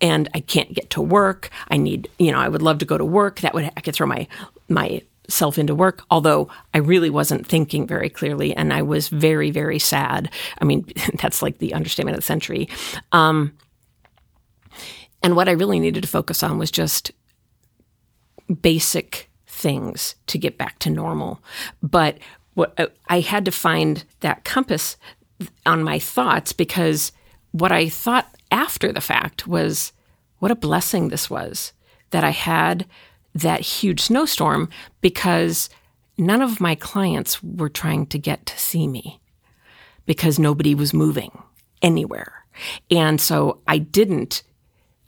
and 0.00 0.28
I 0.34 0.40
can't 0.40 0.72
get 0.72 0.90
to 0.90 1.02
work. 1.02 1.50
I 1.68 1.76
need, 1.76 2.08
you 2.18 2.32
know, 2.32 2.38
I 2.38 2.48
would 2.48 2.62
love 2.62 2.78
to 2.78 2.84
go 2.84 2.96
to 2.96 3.04
work. 3.04 3.40
That 3.40 3.54
would 3.54 3.70
I 3.76 3.80
could 3.80 3.94
throw 3.94 4.06
my 4.06 4.26
myself 4.68 5.58
into 5.58 5.74
work. 5.74 6.02
Although 6.10 6.48
I 6.74 6.78
really 6.78 7.10
wasn't 7.10 7.46
thinking 7.46 7.86
very 7.86 8.08
clearly, 8.08 8.54
and 8.54 8.72
I 8.72 8.82
was 8.82 9.08
very 9.08 9.50
very 9.50 9.78
sad. 9.78 10.30
I 10.60 10.64
mean, 10.64 10.86
that's 11.20 11.42
like 11.42 11.58
the 11.58 11.74
understatement 11.74 12.16
of 12.16 12.22
the 12.22 12.26
century. 12.26 12.68
Um, 13.12 13.52
and 15.22 15.36
what 15.36 15.48
I 15.48 15.52
really 15.52 15.80
needed 15.80 16.02
to 16.02 16.08
focus 16.08 16.42
on 16.42 16.58
was 16.58 16.70
just 16.70 17.12
basic 18.62 19.30
things 19.46 20.14
to 20.26 20.38
get 20.38 20.58
back 20.58 20.78
to 20.80 20.90
normal. 20.90 21.42
But 21.82 22.18
what 22.54 22.78
uh, 22.78 22.86
I 23.08 23.20
had 23.20 23.44
to 23.44 23.52
find 23.52 24.04
that 24.20 24.44
compass 24.44 24.96
on 25.66 25.82
my 25.82 25.98
thoughts 25.98 26.52
because 26.52 27.12
what 27.52 27.72
I 27.72 27.88
thought 27.88 28.26
after 28.50 28.92
the 28.92 29.00
fact 29.00 29.46
was 29.46 29.92
what 30.38 30.50
a 30.50 30.56
blessing 30.56 31.08
this 31.08 31.28
was 31.28 31.72
that 32.10 32.24
I 32.24 32.30
had 32.30 32.86
that 33.34 33.60
huge 33.60 34.00
snowstorm 34.00 34.68
because 35.00 35.70
none 36.18 36.42
of 36.42 36.60
my 36.60 36.74
clients 36.74 37.42
were 37.42 37.68
trying 37.68 38.06
to 38.06 38.18
get 38.18 38.44
to 38.46 38.58
see 38.58 38.88
me 38.88 39.20
because 40.06 40.38
nobody 40.38 40.74
was 40.74 40.92
moving 40.92 41.42
anywhere. 41.82 42.44
And 42.90 43.20
so 43.20 43.60
I 43.66 43.78
didn't 43.78 44.42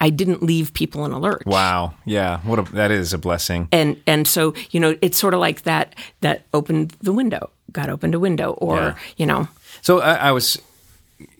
I 0.02 0.10
didn't 0.10 0.42
leave 0.42 0.72
people 0.74 1.04
in 1.06 1.12
alert. 1.12 1.44
Wow. 1.46 1.94
Yeah. 2.04 2.40
What 2.40 2.58
a, 2.58 2.62
that 2.74 2.90
is 2.90 3.12
a 3.14 3.18
blessing. 3.18 3.68
And 3.72 3.96
and 4.06 4.26
so, 4.26 4.52
you 4.72 4.80
know, 4.80 4.96
it's 5.00 5.16
sort 5.16 5.32
of 5.34 5.40
like 5.40 5.62
that 5.62 5.94
that 6.20 6.42
opened 6.52 6.90
the 7.00 7.12
window, 7.12 7.50
got 7.70 7.88
opened 7.88 8.14
a 8.14 8.18
window 8.20 8.52
or, 8.54 8.76
Yeah. 8.76 8.94
you 9.16 9.26
know, 9.26 9.46
So 9.80 10.00
I, 10.00 10.14
I 10.28 10.32
was 10.32 10.60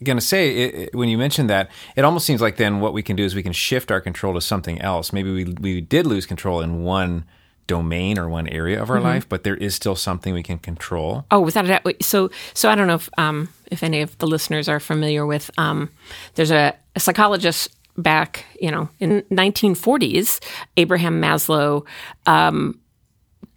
going 0.04 0.16
to 0.16 0.24
say, 0.24 0.42
it, 0.62 0.74
it- 0.74 0.94
when 0.94 1.08
you 1.08 1.18
mentioned 1.18 1.50
that, 1.50 1.68
it 1.96 2.04
almost 2.04 2.24
seems 2.24 2.40
like 2.40 2.56
then 2.56 2.80
what 2.80 2.92
we 2.92 3.02
can 3.02 3.16
do 3.16 3.24
is 3.24 3.34
we 3.34 3.42
can 3.42 3.52
shift 3.52 3.90
our 3.90 4.00
control 4.00 4.34
to 4.34 4.40
something 4.40 4.80
else. 4.80 5.12
Maybe 5.12 5.30
we, 5.32 5.44
we 5.60 5.80
did 5.80 6.06
lose 6.06 6.24
control 6.26 6.60
in 6.62 6.84
one 6.84 7.24
domain 7.66 8.18
or 8.18 8.28
one 8.28 8.46
area 8.48 8.80
of 8.82 8.90
our 8.90 8.96
Mm-hmm. 8.98 9.06
life, 9.06 9.28
but 9.28 9.42
there 9.44 9.56
is 9.56 9.74
still 9.74 9.96
something 9.96 10.34
we 10.34 10.42
can 10.42 10.58
control. 10.58 11.24
Oh, 11.30 11.40
without 11.40 11.64
a 11.64 11.68
doubt. 11.68 11.86
So, 12.02 12.30
so 12.54 12.68
I 12.70 12.74
don't 12.76 12.86
know 12.86 12.96
if 12.96 13.08
um, 13.18 13.48
if 13.72 13.82
any 13.82 14.02
of 14.02 14.16
the 14.18 14.26
listeners 14.26 14.68
are 14.68 14.80
familiar 14.80 15.24
with. 15.26 15.50
Um, 15.58 15.88
there's 16.34 16.50
a, 16.52 16.74
a 16.94 17.00
psychologist 17.00 17.70
back, 17.96 18.44
you 18.60 18.70
know, 18.70 18.88
in 19.00 19.22
1940s, 19.30 20.40
Abraham 20.76 21.20
Maslow 21.20 21.86
um, 22.26 22.80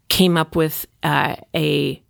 came 0.10 0.38
up 0.38 0.56
with 0.56 0.86
uh, 1.04 1.36
a 1.56 2.02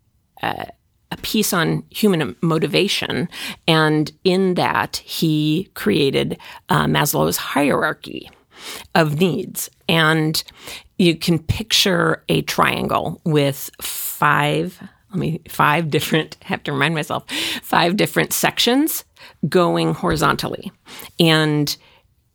a 1.12 1.17
piece 1.22 1.53
on 1.53 1.84
human 1.89 2.36
motivation, 2.41 3.29
and 3.67 4.12
in 4.24 4.55
that 4.55 4.98
he 4.98 5.70
created 5.74 6.38
uh, 6.70 6.86
Maslow's 6.86 7.38
hierarchy 7.38 8.29
of 8.94 9.20
needs, 9.20 9.70
and 9.88 10.44
you 10.98 11.15
can 11.15 11.39
picture 11.39 12.24
a 12.29 12.41
triangle 12.44 13.22
with 13.24 13.70
five. 13.82 14.82
Let 15.12 15.20
me 15.20 15.41
five 15.48 15.89
different. 15.89 16.38
I 16.44 16.48
have 16.48 16.63
to 16.63 16.74
remind 16.74 16.96
myself 16.96 17.29
five 17.62 17.96
different 17.96 18.34
sections 18.34 19.05
going 19.48 19.94
horizontally, 19.94 20.72
and 21.20 21.75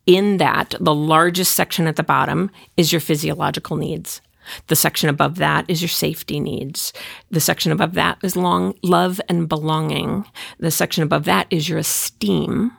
in 0.05 0.37
that, 0.37 0.75
the 0.79 0.95
largest 0.95 1.53
section 1.53 1.87
at 1.87 1.95
the 1.95 2.03
bottom 2.03 2.51
is 2.77 2.91
your 2.91 3.01
physiological 3.01 3.77
needs. 3.77 4.21
The 4.67 4.75
section 4.75 5.09
above 5.09 5.35
that 5.37 5.65
is 5.67 5.81
your 5.81 5.89
safety 5.89 6.39
needs. 6.39 6.93
The 7.29 7.39
section 7.39 7.71
above 7.71 7.93
that 7.93 8.17
is 8.23 8.35
long 8.35 8.73
love 8.83 9.21
and 9.29 9.47
belonging. 9.47 10.25
The 10.59 10.71
section 10.71 11.03
above 11.03 11.25
that 11.25 11.47
is 11.49 11.69
your 11.69 11.77
esteem, 11.77 12.71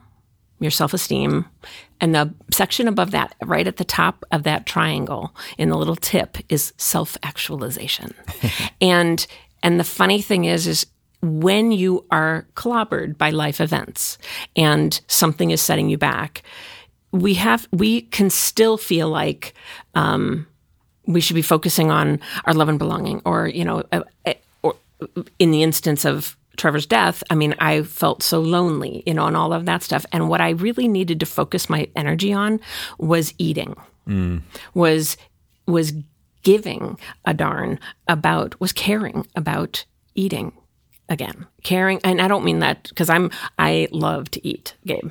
your 0.58 0.70
self-esteem. 0.70 1.46
And 2.00 2.14
the 2.14 2.34
section 2.50 2.88
above 2.88 3.12
that, 3.12 3.34
right 3.44 3.66
at 3.66 3.76
the 3.76 3.84
top 3.84 4.24
of 4.32 4.42
that 4.42 4.66
triangle 4.66 5.34
in 5.56 5.68
the 5.68 5.78
little 5.78 5.96
tip 5.96 6.38
is 6.48 6.72
self-actualization. 6.76 8.14
and 8.80 9.26
and 9.62 9.78
the 9.78 9.84
funny 9.84 10.20
thing 10.20 10.44
is 10.44 10.66
is 10.66 10.86
when 11.22 11.70
you 11.70 12.04
are 12.10 12.48
clobbered 12.54 13.16
by 13.16 13.30
life 13.30 13.60
events 13.60 14.18
and 14.56 15.00
something 15.06 15.52
is 15.52 15.62
setting 15.62 15.88
you 15.88 15.96
back, 15.96 16.42
we 17.12 17.34
have 17.34 17.68
we 17.70 18.02
can 18.02 18.30
still 18.30 18.76
feel 18.76 19.08
like 19.08 19.54
um, 19.94 20.46
we 21.06 21.20
should 21.20 21.36
be 21.36 21.42
focusing 21.42 21.90
on 21.90 22.20
our 22.44 22.54
love 22.54 22.68
and 22.68 22.78
belonging, 22.78 23.22
or 23.24 23.46
you 23.46 23.64
know, 23.64 23.82
uh, 23.92 24.02
uh, 24.26 24.34
or 24.62 24.76
in 25.38 25.50
the 25.50 25.62
instance 25.62 26.04
of 26.04 26.36
Trevor's 26.56 26.86
death, 26.86 27.22
I 27.30 27.34
mean, 27.34 27.54
I 27.58 27.82
felt 27.82 28.22
so 28.22 28.40
lonely, 28.40 29.02
you 29.06 29.14
know, 29.14 29.26
and 29.26 29.36
all 29.36 29.52
of 29.52 29.64
that 29.66 29.82
stuff. 29.82 30.04
And 30.12 30.28
what 30.28 30.40
I 30.40 30.50
really 30.50 30.86
needed 30.88 31.20
to 31.20 31.26
focus 31.26 31.70
my 31.70 31.88
energy 31.96 32.32
on 32.32 32.60
was 32.98 33.34
eating, 33.38 33.74
was 34.74 35.16
was 35.66 35.92
giving 36.42 36.98
a 37.24 37.32
darn 37.32 37.78
about, 38.08 38.60
was 38.60 38.72
caring 38.72 39.26
about 39.36 39.84
eating 40.14 40.52
again, 41.08 41.46
caring. 41.62 42.00
And 42.04 42.20
I 42.20 42.28
don't 42.28 42.44
mean 42.44 42.58
that 42.60 42.88
because 42.88 43.08
I'm 43.08 43.30
I 43.58 43.88
love 43.92 44.30
to 44.32 44.46
eat, 44.46 44.74
Gabe, 44.86 45.10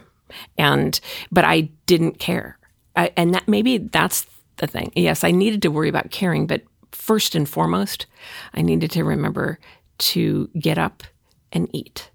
and 0.58 1.00
but 1.32 1.44
I 1.46 1.70
didn't 1.86 2.20
care, 2.20 2.58
I, 2.96 3.12
and 3.18 3.34
that 3.34 3.48
maybe 3.48 3.78
that's 3.78 4.26
the 4.58 4.68
thing. 4.68 4.92
Yes, 4.96 5.24
I 5.24 5.32
needed 5.32 5.62
to 5.64 5.70
worry 5.72 5.90
about 5.90 6.12
caring, 6.12 6.48
but 6.48 6.62
first 6.92 7.36
and 7.36 7.48
foremost, 7.48 8.06
I 8.54 8.62
needed 8.62 8.92
to 8.92 9.04
remember 9.04 9.60
to 10.00 10.50
get 10.60 10.78
up 10.78 11.04
and 11.52 11.68
eat, 11.74 12.10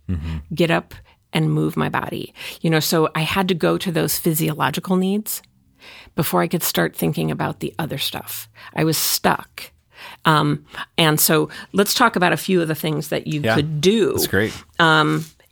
get 0.54 0.70
up 0.70 0.94
and 1.32 1.52
move 1.52 1.76
my 1.76 1.88
body. 1.88 2.32
You 2.60 2.70
know, 2.70 2.80
so 2.80 3.08
I 3.14 3.20
had 3.20 3.48
to 3.48 3.54
go 3.54 3.76
to 3.78 3.92
those 3.92 4.18
physiological 4.18 4.96
needs 4.96 5.42
before 6.14 6.40
I 6.42 6.48
could 6.48 6.62
start 6.62 6.96
thinking 6.96 7.30
about 7.30 7.60
the 7.60 7.74
other 7.78 7.98
stuff. 7.98 8.48
I 8.74 8.84
was 8.84 8.96
stuck. 8.96 9.72
Um, 10.24 10.64
and 10.98 11.20
so 11.20 11.48
let's 11.72 11.94
talk 11.94 12.16
about 12.16 12.32
a 12.32 12.36
few 12.36 12.60
of 12.62 12.68
the 12.68 12.74
things 12.74 13.08
that 13.08 13.26
you 13.26 13.40
Yeah. 13.42 13.54
could 13.56 13.80
do 13.80 14.12
That's 14.12 14.26
great. 14.26 14.52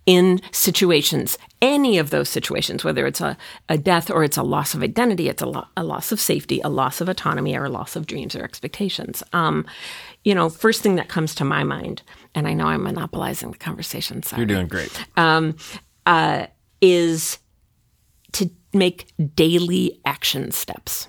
in 0.06 0.40
situations, 0.52 1.38
any 1.64 1.97
of 1.99 2.11
those 2.11 2.28
situations, 2.28 2.85
whether 2.85 3.06
it's 3.06 3.23
a, 3.23 3.37
a 3.71 3.78
death 3.78 4.11
or 4.11 4.23
it's 4.23 4.37
a 4.37 4.42
loss 4.42 4.75
of 4.75 4.83
identity, 4.83 5.28
it's 5.30 5.40
a, 5.42 5.47
lo- 5.47 5.66
a 5.76 5.83
loss 5.83 6.12
of 6.12 6.21
safety, 6.21 6.61
a 6.62 6.68
loss 6.68 7.00
of 7.00 7.09
autonomy, 7.09 7.56
or 7.56 7.64
a 7.64 7.71
loss 7.71 7.97
of 7.97 8.06
dreams 8.06 8.37
or 8.37 8.44
expectations. 8.44 9.23
Um, 9.33 9.64
you 10.25 10.35
know, 10.35 10.50
first 10.50 10.83
thing 10.83 10.97
that 10.97 11.09
comes 11.09 11.35
to 11.37 11.44
my 11.44 11.64
mind, 11.64 12.02
and 12.35 12.47
I 12.47 12.52
know 12.52 12.66
I'm 12.66 12.83
monopolizing 12.83 13.50
the 13.52 13.59
conversation, 13.59 14.23
sorry, 14.23 14.40
You're 14.40 14.47
doing 14.47 14.68
great. 14.68 14.92
is 16.80 17.38
to 18.33 18.50
make 18.75 19.06
daily 19.35 20.00
action 20.04 20.50
steps. 20.50 21.09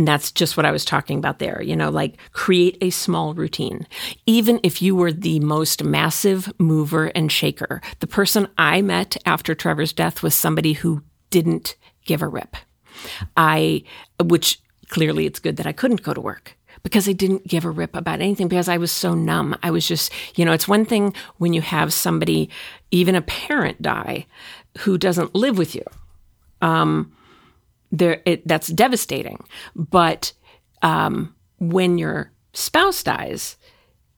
And 0.00 0.08
that's 0.08 0.32
just 0.32 0.56
what 0.56 0.64
I 0.64 0.70
was 0.70 0.86
talking 0.86 1.18
about 1.18 1.40
there. 1.40 1.60
You 1.60 1.76
know, 1.76 1.90
like 1.90 2.16
create 2.32 2.78
a 2.80 2.88
small 2.88 3.34
routine. 3.34 3.86
Even 4.24 4.58
if 4.62 4.80
you 4.80 4.96
were 4.96 5.12
the 5.12 5.40
most 5.40 5.84
massive 5.84 6.50
mover 6.58 7.08
and 7.08 7.30
shaker, 7.30 7.82
the 7.98 8.06
person 8.06 8.48
I 8.56 8.80
met 8.80 9.18
after 9.26 9.54
Trevor's 9.54 9.92
death 9.92 10.22
was 10.22 10.34
somebody 10.34 10.72
who 10.72 11.02
didn't 11.28 11.76
give 12.06 12.22
a 12.22 12.28
rip. 12.28 12.56
I, 13.36 13.82
which 14.24 14.62
clearly 14.88 15.26
it's 15.26 15.38
good 15.38 15.58
that 15.58 15.66
I 15.66 15.72
couldn't 15.72 16.02
go 16.02 16.14
to 16.14 16.20
work 16.22 16.56
because 16.82 17.06
I 17.06 17.12
didn't 17.12 17.46
give 17.46 17.66
a 17.66 17.70
rip 17.70 17.94
about 17.94 18.22
anything 18.22 18.48
because 18.48 18.70
I 18.70 18.78
was 18.78 18.90
so 18.90 19.12
numb. 19.12 19.54
I 19.62 19.70
was 19.70 19.86
just, 19.86 20.10
you 20.34 20.46
know, 20.46 20.52
it's 20.52 20.66
one 20.66 20.86
thing 20.86 21.12
when 21.36 21.52
you 21.52 21.60
have 21.60 21.92
somebody, 21.92 22.48
even 22.90 23.14
a 23.14 23.20
parent 23.20 23.82
die 23.82 24.24
who 24.78 24.96
doesn't 24.96 25.34
live 25.34 25.58
with 25.58 25.74
you 25.74 25.84
um, 26.62 27.12
there 27.90 28.22
it, 28.24 28.46
that's 28.46 28.68
devastating. 28.68 29.44
But 29.74 30.32
um, 30.82 31.34
when 31.58 31.98
your 31.98 32.32
spouse 32.52 33.02
dies, 33.02 33.56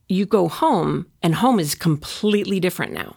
you 0.08 0.26
go 0.26 0.48
home, 0.48 1.06
and 1.22 1.34
home 1.34 1.58
is 1.58 1.74
completely 1.74 2.60
different 2.60 2.92
now. 2.92 3.16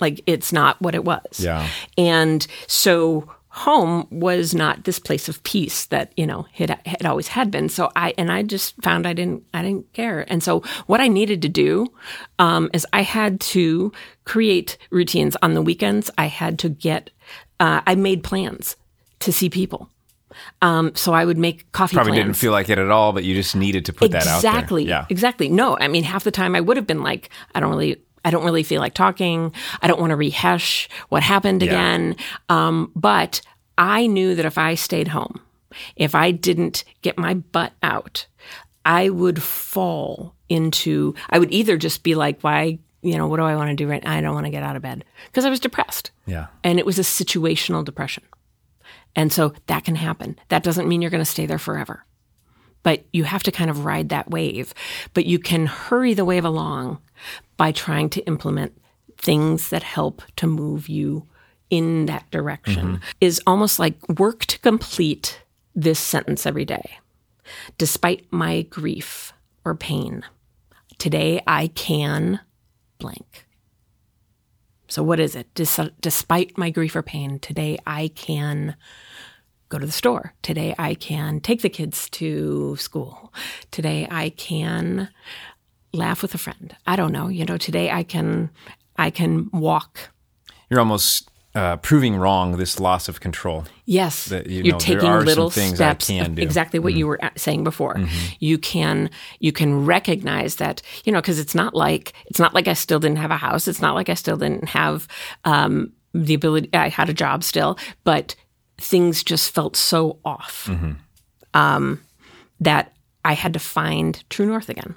Like 0.00 0.20
it's 0.26 0.52
not 0.52 0.80
what 0.82 0.94
it 0.94 1.04
was. 1.04 1.38
Yeah. 1.38 1.68
And 1.96 2.46
so 2.66 3.32
home 3.48 4.08
was 4.10 4.52
not 4.52 4.82
this 4.82 4.98
place 4.98 5.28
of 5.28 5.40
peace 5.44 5.86
that 5.86 6.12
you 6.16 6.26
know 6.26 6.44
it 6.58 6.70
had 6.70 7.06
always 7.06 7.28
had 7.28 7.52
been. 7.52 7.68
So 7.68 7.90
I 7.94 8.12
and 8.18 8.32
I 8.32 8.42
just 8.42 8.74
found 8.82 9.06
I 9.06 9.12
didn't 9.12 9.44
I 9.54 9.62
didn't 9.62 9.92
care. 9.92 10.24
And 10.28 10.42
so 10.42 10.60
what 10.86 11.00
I 11.00 11.06
needed 11.06 11.40
to 11.42 11.48
do 11.48 11.86
um, 12.40 12.68
is 12.72 12.84
I 12.92 13.02
had 13.02 13.40
to 13.40 13.92
create 14.24 14.76
routines 14.90 15.36
on 15.40 15.54
the 15.54 15.62
weekends. 15.62 16.10
I 16.18 16.26
had 16.26 16.58
to 16.60 16.68
get 16.68 17.10
uh, 17.60 17.82
I 17.86 17.94
made 17.94 18.24
plans 18.24 18.74
to 19.24 19.32
see 19.32 19.50
people. 19.50 19.90
Um, 20.62 20.94
so 20.94 21.12
I 21.12 21.24
would 21.24 21.38
make 21.38 21.70
coffee. 21.72 21.94
Probably 21.94 22.12
plans. 22.12 22.24
didn't 22.24 22.36
feel 22.36 22.52
like 22.52 22.68
it 22.68 22.78
at 22.78 22.90
all, 22.90 23.12
but 23.12 23.24
you 23.24 23.34
just 23.34 23.54
needed 23.54 23.84
to 23.86 23.92
put 23.92 24.10
that 24.10 24.26
out. 24.26 24.36
Exactly. 24.36 24.84
Yeah. 24.84 25.06
Exactly. 25.08 25.48
No, 25.48 25.78
I 25.78 25.88
mean, 25.88 26.04
half 26.04 26.24
the 26.24 26.30
time 26.30 26.54
I 26.56 26.60
would 26.60 26.76
have 26.76 26.86
been 26.86 27.02
like, 27.02 27.30
I 27.54 27.60
don't 27.60 27.70
really, 27.70 28.02
I 28.24 28.30
don't 28.30 28.44
really 28.44 28.62
feel 28.62 28.80
like 28.80 28.94
talking. 28.94 29.52
I 29.80 29.86
don't 29.86 30.00
want 30.00 30.10
to 30.10 30.16
rehash 30.16 30.88
what 31.08 31.22
happened 31.22 31.62
again. 31.62 32.16
Um, 32.48 32.90
but 32.96 33.40
I 33.78 34.06
knew 34.06 34.34
that 34.34 34.44
if 34.44 34.58
I 34.58 34.74
stayed 34.74 35.08
home, 35.08 35.40
if 35.96 36.14
I 36.14 36.30
didn't 36.30 36.84
get 37.02 37.18
my 37.18 37.34
butt 37.34 37.72
out, 37.82 38.26
I 38.84 39.10
would 39.10 39.42
fall 39.42 40.34
into, 40.48 41.14
I 41.30 41.38
would 41.38 41.52
either 41.52 41.76
just 41.76 42.02
be 42.02 42.14
like, 42.14 42.40
why, 42.42 42.78
you 43.02 43.16
know, 43.16 43.26
what 43.26 43.36
do 43.36 43.42
I 43.44 43.56
want 43.56 43.70
to 43.70 43.76
do 43.76 43.88
right 43.88 44.02
now? 44.02 44.12
I 44.12 44.20
don't 44.20 44.34
want 44.34 44.46
to 44.46 44.50
get 44.50 44.62
out 44.62 44.76
of 44.76 44.82
bed 44.82 45.04
because 45.26 45.44
I 45.44 45.50
was 45.50 45.60
depressed. 45.60 46.10
Yeah. 46.26 46.46
And 46.62 46.78
it 46.78 46.86
was 46.86 46.98
a 46.98 47.02
situational 47.02 47.84
depression. 47.84 48.24
And 49.16 49.32
so 49.32 49.52
that 49.66 49.84
can 49.84 49.94
happen. 49.94 50.38
That 50.48 50.62
doesn't 50.62 50.88
mean 50.88 51.00
you're 51.02 51.10
going 51.10 51.24
to 51.24 51.30
stay 51.30 51.46
there 51.46 51.58
forever. 51.58 52.04
But 52.82 53.04
you 53.12 53.24
have 53.24 53.42
to 53.44 53.52
kind 53.52 53.70
of 53.70 53.84
ride 53.84 54.10
that 54.10 54.30
wave. 54.30 54.74
But 55.14 55.26
you 55.26 55.38
can 55.38 55.66
hurry 55.66 56.14
the 56.14 56.24
wave 56.24 56.44
along 56.44 56.98
by 57.56 57.72
trying 57.72 58.10
to 58.10 58.26
implement 58.26 58.80
things 59.16 59.70
that 59.70 59.82
help 59.82 60.22
to 60.36 60.46
move 60.46 60.88
you 60.88 61.26
in 61.70 62.06
that 62.06 62.30
direction. 62.30 62.86
Mm-hmm. 62.86 63.04
Is 63.20 63.40
almost 63.46 63.78
like 63.78 63.96
work 64.18 64.44
to 64.46 64.58
complete 64.58 65.42
this 65.74 65.98
sentence 65.98 66.46
every 66.46 66.64
day. 66.64 66.98
Despite 67.78 68.26
my 68.30 68.62
grief 68.62 69.32
or 69.64 69.74
pain, 69.74 70.24
today 70.98 71.40
I 71.46 71.68
can 71.68 72.40
blank. 72.98 73.43
So, 74.88 75.02
what 75.02 75.20
is 75.20 75.34
it? 75.34 75.52
Des- 75.54 75.90
despite 76.00 76.58
my 76.58 76.70
grief 76.70 76.94
or 76.94 77.02
pain, 77.02 77.38
today 77.38 77.78
I 77.86 78.08
can 78.14 78.76
go 79.68 79.78
to 79.78 79.86
the 79.86 79.92
store. 79.92 80.34
Today 80.42 80.74
I 80.78 80.94
can 80.94 81.40
take 81.40 81.62
the 81.62 81.68
kids 81.68 82.08
to 82.10 82.76
school. 82.76 83.32
Today 83.70 84.06
I 84.10 84.30
can 84.30 85.08
laugh 85.92 86.22
with 86.22 86.34
a 86.34 86.38
friend. 86.38 86.76
I 86.86 86.96
don't 86.96 87.12
know. 87.12 87.28
You 87.28 87.44
know, 87.44 87.56
today 87.56 87.90
I 87.90 88.02
can 88.02 88.50
I 88.96 89.10
can 89.10 89.50
walk. 89.52 90.10
You're 90.70 90.80
almost 90.80 91.28
uh, 91.54 91.76
proving 91.76 92.16
wrong 92.16 92.56
this 92.56 92.80
loss 92.80 93.08
of 93.08 93.20
control. 93.20 93.64
Yes, 93.84 94.24
That, 94.26 94.48
you 94.48 94.62
you're 94.64 94.72
know, 94.74 94.78
taking 94.78 95.08
are 95.08 95.22
little 95.22 95.50
steps. 95.50 96.08
can 96.08 96.26
of 96.26 96.34
do. 96.34 96.42
Exactly 96.42 96.80
what 96.80 96.94
you 96.94 97.06
were 97.06 97.20
saying 97.36 97.62
before. 97.64 98.00
You 98.40 98.58
can 98.58 99.08
you 99.38 99.52
can 99.52 99.86
recognize 99.86 100.56
that 100.56 100.82
you 101.04 101.12
know 101.12 101.20
because 101.20 101.38
it's 101.38 101.54
not 101.54 101.74
like 101.74 102.12
it's 102.26 102.40
not 102.40 102.54
like 102.54 102.66
I 102.66 102.72
still 102.74 102.98
didn't 102.98 103.18
have 103.18 103.30
a 103.30 103.36
house. 103.36 103.68
It's 103.68 103.80
not 103.80 103.94
like 103.94 104.08
I 104.08 104.14
still 104.14 104.36
didn't 104.36 104.68
have 104.70 105.06
um, 105.44 105.92
the 106.12 106.34
ability. 106.34 106.70
I 106.72 106.88
had 106.88 107.08
a 107.08 107.14
job 107.14 107.44
still, 107.44 107.78
but 108.02 108.34
things 108.78 109.22
just 109.22 109.54
felt 109.54 109.76
so 109.76 110.18
off 110.24 110.68
um, 111.54 112.00
that 112.60 112.94
I 113.24 113.34
had 113.34 113.52
to 113.52 113.60
find 113.60 114.22
true 114.28 114.46
north 114.46 114.68
again. 114.68 114.96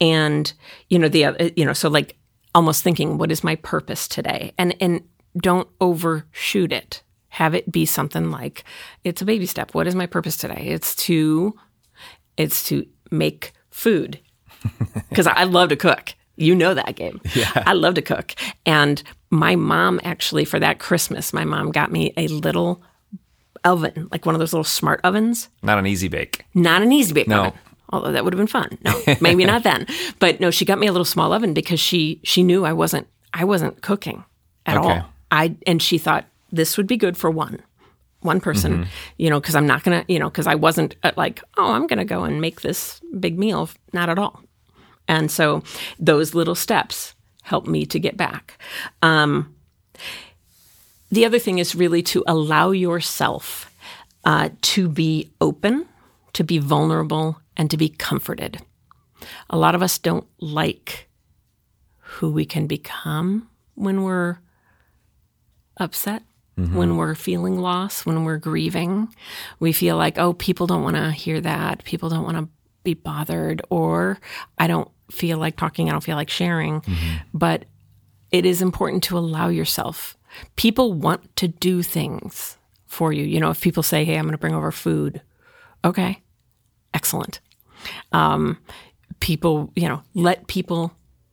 And 0.00 0.52
you 0.88 0.98
know 0.98 1.08
the 1.08 1.24
other- 1.26 1.50
you 1.56 1.64
know 1.64 1.72
so 1.74 1.88
like 1.90 2.16
almost 2.54 2.82
thinking 2.82 3.18
what 3.18 3.30
is 3.30 3.44
my 3.44 3.56
purpose 3.56 4.08
today 4.08 4.54
and 4.56 4.74
and 4.80 5.02
don't 5.36 5.68
overshoot 5.80 6.72
it 6.72 7.02
have 7.28 7.54
it 7.54 7.70
be 7.70 7.84
something 7.84 8.30
like 8.30 8.64
it's 9.04 9.20
a 9.20 9.24
baby 9.24 9.46
step 9.46 9.74
what 9.74 9.86
is 9.86 9.94
my 9.94 10.06
purpose 10.06 10.36
today 10.36 10.64
it's 10.68 10.94
to 10.96 11.54
it's 12.36 12.66
to 12.66 12.86
make 13.10 13.52
food 13.70 14.18
because 15.10 15.26
i 15.26 15.44
love 15.44 15.68
to 15.68 15.76
cook 15.76 16.14
you 16.36 16.54
know 16.54 16.74
that 16.74 16.94
Gabe 16.96 17.20
yeah 17.34 17.50
i 17.66 17.72
love 17.74 17.94
to 17.94 18.02
cook 18.02 18.34
and 18.64 19.02
my 19.30 19.56
mom 19.56 20.00
actually 20.04 20.44
for 20.44 20.58
that 20.58 20.78
christmas 20.78 21.32
my 21.32 21.44
mom 21.44 21.70
got 21.72 21.92
me 21.92 22.12
a 22.16 22.28
little 22.28 22.82
oven 23.64 24.08
like 24.12 24.24
one 24.24 24.34
of 24.34 24.38
those 24.38 24.52
little 24.52 24.64
smart 24.64 25.00
ovens 25.04 25.48
Not 25.62 25.78
an 25.78 25.86
easy 25.86 26.08
bake. 26.08 26.44
not 26.54 26.82
an 26.82 26.92
easy 26.92 27.12
bake 27.12 27.28
No. 27.28 27.46
oven. 27.46 27.52
Although 27.90 28.10
that 28.12 28.24
would 28.24 28.32
have 28.32 28.38
been 28.38 28.48
fun. 28.48 28.76
No, 28.84 29.00
maybe 29.20 29.44
not 29.44 29.62
then. 29.62 29.86
But 30.18 30.40
no, 30.40 30.50
she 30.50 30.64
got 30.64 30.80
me 30.80 30.88
a 30.88 30.92
little 30.92 31.04
small 31.04 31.32
oven 31.32 31.54
because 31.54 31.78
she 31.78 32.20
she 32.24 32.42
knew 32.42 32.64
I 32.64 32.72
wasn't 32.72 33.06
I 33.32 33.44
wasn't 33.44 33.80
cooking 33.80 34.24
at 34.66 34.76
Okay. 34.76 34.88
all. 34.98 35.12
I 35.30 35.56
and 35.66 35.82
she 35.82 35.98
thought 35.98 36.24
this 36.52 36.76
would 36.76 36.86
be 36.86 36.96
good 36.96 37.16
for 37.16 37.30
one 37.30 37.62
one 38.20 38.40
person, 38.40 38.72
Mm-hmm. 38.72 38.90
you 39.18 39.30
know, 39.30 39.38
because 39.40 39.54
I'm 39.54 39.66
not 39.66 39.84
gonna, 39.84 40.04
you 40.08 40.18
know, 40.18 40.28
because 40.28 40.46
I 40.48 40.56
wasn't 40.56 40.96
uh, 41.04 41.12
like, 41.16 41.42
oh, 41.56 41.72
I'm 41.72 41.86
gonna 41.86 42.04
go 42.04 42.24
and 42.24 42.40
make 42.40 42.60
this 42.62 43.00
big 43.20 43.38
meal. 43.38 43.68
Not 43.92 44.08
at 44.08 44.18
all. 44.18 44.42
And 45.06 45.30
so 45.30 45.62
those 46.00 46.34
little 46.34 46.56
steps 46.56 47.14
helped 47.42 47.68
me 47.68 47.86
to 47.86 48.00
get 48.00 48.16
back. 48.16 48.58
Um, 49.02 49.54
the 51.10 51.24
other 51.24 51.38
thing 51.38 51.58
is 51.58 51.76
really 51.76 52.02
to 52.02 52.24
allow 52.26 52.72
yourself 52.72 53.70
uh, 54.24 54.48
to 54.62 54.88
be 54.88 55.30
open, 55.40 55.86
to 56.32 56.42
be 56.42 56.58
vulnerable, 56.58 57.40
and 57.56 57.70
to 57.70 57.76
be 57.76 57.88
comforted. 57.88 58.60
A 59.48 59.56
lot 59.56 59.76
of 59.76 59.82
us 59.82 59.98
don't 59.98 60.26
like 60.40 61.08
who 61.98 62.32
we 62.32 62.44
can 62.44 62.66
become 62.66 63.48
when 63.74 64.02
we're 64.02 64.38
upset, 65.76 66.22
when 66.56 66.96
we're 66.96 67.14
feeling 67.14 67.58
loss, 67.58 68.06
when 68.06 68.24
we're 68.24 68.38
grieving. 68.38 69.14
We 69.60 69.72
feel 69.72 69.98
like, 69.98 70.18
oh, 70.18 70.32
people 70.32 70.66
don't 70.66 70.82
want 70.82 70.96
to 70.96 71.10
hear 71.10 71.38
that. 71.42 71.84
People 71.84 72.08
don't 72.08 72.24
want 72.24 72.38
to 72.38 72.48
be 72.82 72.94
bothered, 72.94 73.60
or 73.68 74.18
I 74.58 74.66
don't 74.66 74.90
feel 75.10 75.36
like 75.36 75.56
talking, 75.56 75.88
I 75.88 75.92
don't 75.92 76.02
feel 76.02 76.16
like 76.16 76.30
sharing. 76.30 76.82
But 77.34 77.66
it 78.30 78.46
is 78.46 78.62
important 78.62 79.02
to 79.04 79.18
allow 79.18 79.48
yourself. 79.48 80.16
People 80.56 80.94
want 80.94 81.36
to 81.36 81.48
do 81.48 81.82
things 81.82 82.56
for 82.86 83.12
you. 83.12 83.24
You 83.24 83.38
know, 83.38 83.50
if 83.50 83.60
people 83.60 83.82
say, 83.82 84.04
hey, 84.04 84.16
I'm 84.16 84.24
going 84.24 84.32
to 84.32 84.38
bring 84.38 84.54
over 84.54 84.72
food, 84.72 85.20
okay, 85.84 86.22
excellent. 86.94 87.40
Um, 88.12 88.58
people, 89.20 89.72
you 89.76 89.88
know, 89.88 90.02
let 90.14 90.46
people 90.46 90.92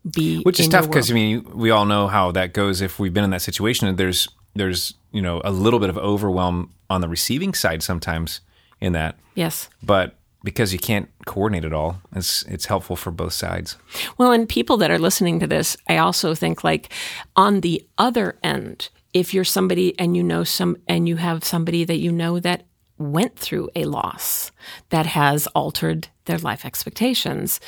be. 0.10 0.42
Which 0.44 0.60
is 0.60 0.68
tough 0.68 0.88
because. 0.88 1.12
I 1.12 1.14
mean 1.14 1.44
we 1.54 1.72
all 1.72 1.86
know 1.86 2.08
how 2.08 2.32
that 2.32 2.54
goes 2.54 2.82
if 2.82 3.00
we've 3.00 3.14
been 3.14 3.24
in 3.24 3.30
that 3.32 3.42
situation. 3.42 3.96
There's 3.96 4.28
there's 4.56 4.96
you 5.12 5.22
know 5.22 5.42
a 5.44 5.52
little 5.52 5.80
bit 5.80 5.90
of 5.90 5.98
overwhelm 5.98 6.72
on 6.90 7.02
the 7.02 7.08
receiving 7.08 7.54
side 7.54 7.82
sometimes 7.84 8.42
in 8.80 8.94
that, 8.94 9.18
yes. 9.36 9.70
but 9.82 10.16
because 10.44 10.74
you 10.74 10.80
can't 10.80 11.10
coordinate 11.26 11.64
it 11.64 11.74
all, 11.74 12.02
it's 12.16 12.44
it's 12.44 12.66
helpful 12.66 12.96
for 12.96 13.12
both 13.12 13.34
sides. 13.34 13.78
Well, 14.18 14.32
and 14.32 14.48
people 14.48 14.78
that 14.78 14.92
are 14.92 15.00
listening 15.00 15.40
to 15.40 15.48
this, 15.48 15.78
I 15.88 15.98
also 15.98 16.36
think 16.36 16.64
like 16.64 16.92
on 17.36 17.62
the 17.62 17.86
other 17.98 18.38
end, 18.44 18.90
if 19.14 19.34
you're 19.34 19.46
somebody 19.46 19.98
and 19.98 20.18
you 20.18 20.24
know 20.24 20.44
some 20.44 20.78
and 20.88 21.08
you 21.08 21.16
have 21.16 21.44
somebody 21.44 21.86
that 21.86 22.00
you 22.00 22.12
know 22.12 22.40
that 22.40 22.66
went 22.98 23.38
through 23.38 23.70
a 23.76 23.86
loss 23.86 24.52
that 24.90 25.06
has 25.06 25.48
altered 25.48 26.10
their 26.26 26.38
life 26.38 26.66
expectations, 26.66 27.60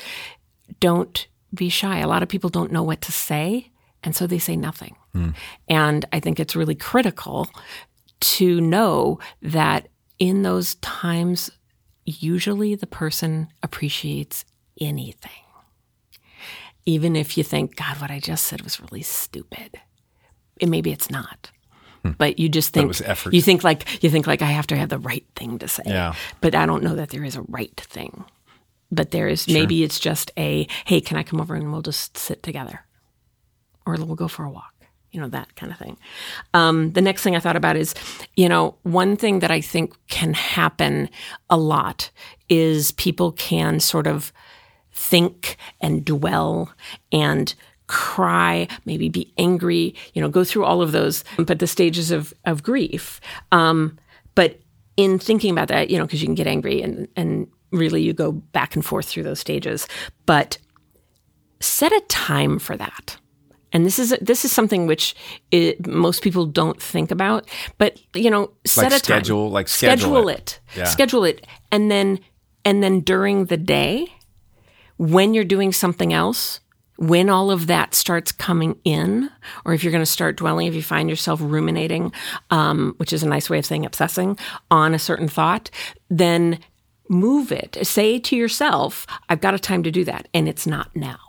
don't 0.79 1.27
be 1.55 1.69
shy. 1.69 1.99
A 1.99 2.07
lot 2.07 2.21
of 2.23 2.29
people 2.29 2.49
don't 2.49 2.71
know 2.71 2.83
what 2.83 3.01
to 3.01 3.11
say, 3.11 3.71
and 4.03 4.15
so 4.15 4.27
they 4.27 4.39
say 4.39 4.55
nothing. 4.55 4.95
And 5.69 6.03
I 6.11 6.19
think 6.19 6.39
it's 6.41 6.55
really 6.57 6.75
critical 6.75 7.47
to 8.19 8.59
know 8.59 9.19
that 9.41 9.87
in 10.19 10.43
those 10.43 10.75
times, 10.75 11.49
usually 12.05 12.75
the 12.75 12.87
person 12.87 13.47
appreciates 13.63 14.43
anything 14.79 15.31
even 16.87 17.15
if 17.15 17.35
you 17.35 17.43
think, 17.43 17.75
God, 17.75 17.99
what 17.99 18.11
I 18.11 18.19
just 18.19 18.45
said 18.45 18.61
was 18.61 18.79
really 18.79 19.01
stupid. 19.01 19.79
And 20.61 20.69
maybe 20.69 20.91
it's 20.91 21.09
not. 21.09 21.49
But 22.19 22.37
you 22.37 22.47
just 22.47 22.71
think 22.75 22.83
Hmm. 22.83 22.87
was 22.89 23.01
effort. 23.01 23.33
you 23.33 23.41
think 23.41 23.63
like 23.63 24.03
you 24.03 24.11
think 24.11 24.27
like 24.27 24.43
I 24.43 24.51
have 24.51 24.67
to 24.67 24.75
have 24.75 24.89
the 24.89 24.99
right 24.99 25.25
thing 25.35 25.57
to 25.57 25.67
say. 25.67 25.81
Yeah. 25.87 26.13
But 26.41 26.53
I 26.53 26.67
don't 26.67 26.83
know 26.83 26.93
that 26.95 27.09
there 27.09 27.23
is 27.23 27.35
a 27.35 27.41
right 27.41 27.75
thing. 27.75 28.23
But 28.91 29.11
there 29.11 29.27
is 29.27 29.47
maybe 29.47 29.83
it's 29.83 29.99
just 29.99 30.31
a 30.37 30.67
hey, 30.85 31.01
can 31.01 31.17
I 31.17 31.23
come 31.23 31.41
over 31.41 31.55
and 31.55 31.71
we'll 31.71 31.81
just 31.81 32.17
sit 32.17 32.43
together, 32.43 32.81
or 33.85 33.95
we'll 33.95 34.15
go 34.15 34.27
for 34.27 34.45
a 34.45 34.49
walk. 34.49 34.73
You 35.11 35.21
know 35.21 35.29
that 35.29 35.55
kind 35.55 35.71
of 35.71 35.77
thing. 35.77 35.97
Um, 36.53 36.91
the 36.91 37.01
next 37.01 37.23
thing 37.23 37.35
I 37.35 37.39
thought 37.39 37.55
about 37.55 37.77
is, 37.77 37.95
you 38.35 38.49
know, 38.49 38.75
one 38.83 39.15
thing 39.15 39.39
that 39.39 39.51
I 39.51 39.61
think 39.61 39.93
can 40.07 40.33
happen 40.33 41.09
a 41.49 41.57
lot 41.57 42.11
is 42.49 42.91
people 42.91 43.31
can 43.31 43.79
sort 43.79 44.07
of 44.07 44.33
think 44.91 45.57
and 45.81 46.03
dwell 46.05 46.73
and 47.11 47.53
cry, 47.87 48.67
maybe 48.85 49.09
be 49.09 49.31
angry, 49.37 49.93
you 50.13 50.21
know, 50.21 50.29
go 50.29 50.43
through 50.43 50.65
all 50.65 50.81
of 50.81 50.91
those, 50.91 51.23
but 51.37 51.59
the 51.59 51.67
stages 51.67 52.11
of, 52.11 52.33
of 52.45 52.63
grief. 52.63 53.21
Um, 53.51 53.97
but 54.33 54.59
in 54.97 55.19
thinking 55.19 55.51
about 55.51 55.67
that, 55.67 55.89
you 55.89 55.97
know, 55.97 56.05
because 56.05 56.21
you 56.21 56.27
can 56.27 56.35
get 56.35 56.47
angry 56.47 56.81
and, 56.81 57.07
and 57.15 57.47
really 57.71 58.01
you 58.01 58.13
go 58.13 58.31
back 58.31 58.75
and 58.75 58.85
forth 58.85 59.07
through 59.07 59.23
those 59.23 59.39
stages, 59.39 59.87
but 60.25 60.57
set 61.59 61.91
a 61.91 62.01
time 62.07 62.59
for 62.59 62.75
that. 62.77 63.17
And 63.71 63.85
this 63.85 63.99
is 63.99 64.15
this 64.21 64.45
is 64.45 64.51
something 64.53 64.87
which 64.87 65.15
it, 65.51 65.85
most 65.85 66.21
people 66.21 66.45
don't 66.45 66.81
think 66.81 67.11
about, 67.11 67.49
but 67.77 67.99
you 68.15 68.29
know, 68.29 68.51
set 68.65 68.83
Like 68.83 68.87
a 68.87 68.89
time. 68.91 68.99
schedule- 69.03 69.49
like 69.51 69.67
schedule 69.67 70.29
it, 70.29 70.37
it. 70.39 70.59
Yeah. 70.77 70.83
schedule 70.85 71.25
it, 71.25 71.45
and 71.71 71.91
then 71.91 72.19
and 72.63 72.81
then 72.81 73.01
during 73.01 73.45
the 73.45 73.57
day, 73.57 74.07
when 74.97 75.33
you're 75.33 75.43
doing 75.43 75.73
something 75.73 76.13
else, 76.13 76.61
when 76.97 77.29
all 77.29 77.51
of 77.51 77.67
that 77.67 77.93
starts 77.93 78.31
coming 78.31 78.79
in, 78.85 79.29
or 79.65 79.73
if 79.73 79.83
you're 79.83 79.91
going 79.91 80.01
to 80.01 80.05
start 80.09 80.37
dwelling, 80.37 80.67
if 80.67 80.73
you 80.73 80.81
find 80.81 81.09
yourself 81.09 81.41
ruminating, 81.43 82.13
um, 82.51 82.93
which 82.97 83.11
is 83.11 83.23
a 83.23 83.27
nice 83.27 83.49
way 83.49 83.57
of 83.59 83.65
saying 83.65 83.85
obsessing 83.85 84.37
on 84.71 84.93
a 84.93 84.99
certain 84.99 85.27
thought, 85.27 85.69
then 86.09 86.59
move 87.09 87.51
it. 87.51 87.77
Say 87.83 88.19
to 88.19 88.35
yourself, 88.35 89.05
I've 89.29 89.41
got 89.41 89.53
a 89.53 89.59
time 89.59 89.83
to 89.83 89.91
do 89.91 90.03
that, 90.05 90.27
and 90.33 90.47
it's 90.47 90.67
not 90.67 90.95
now. 90.95 91.19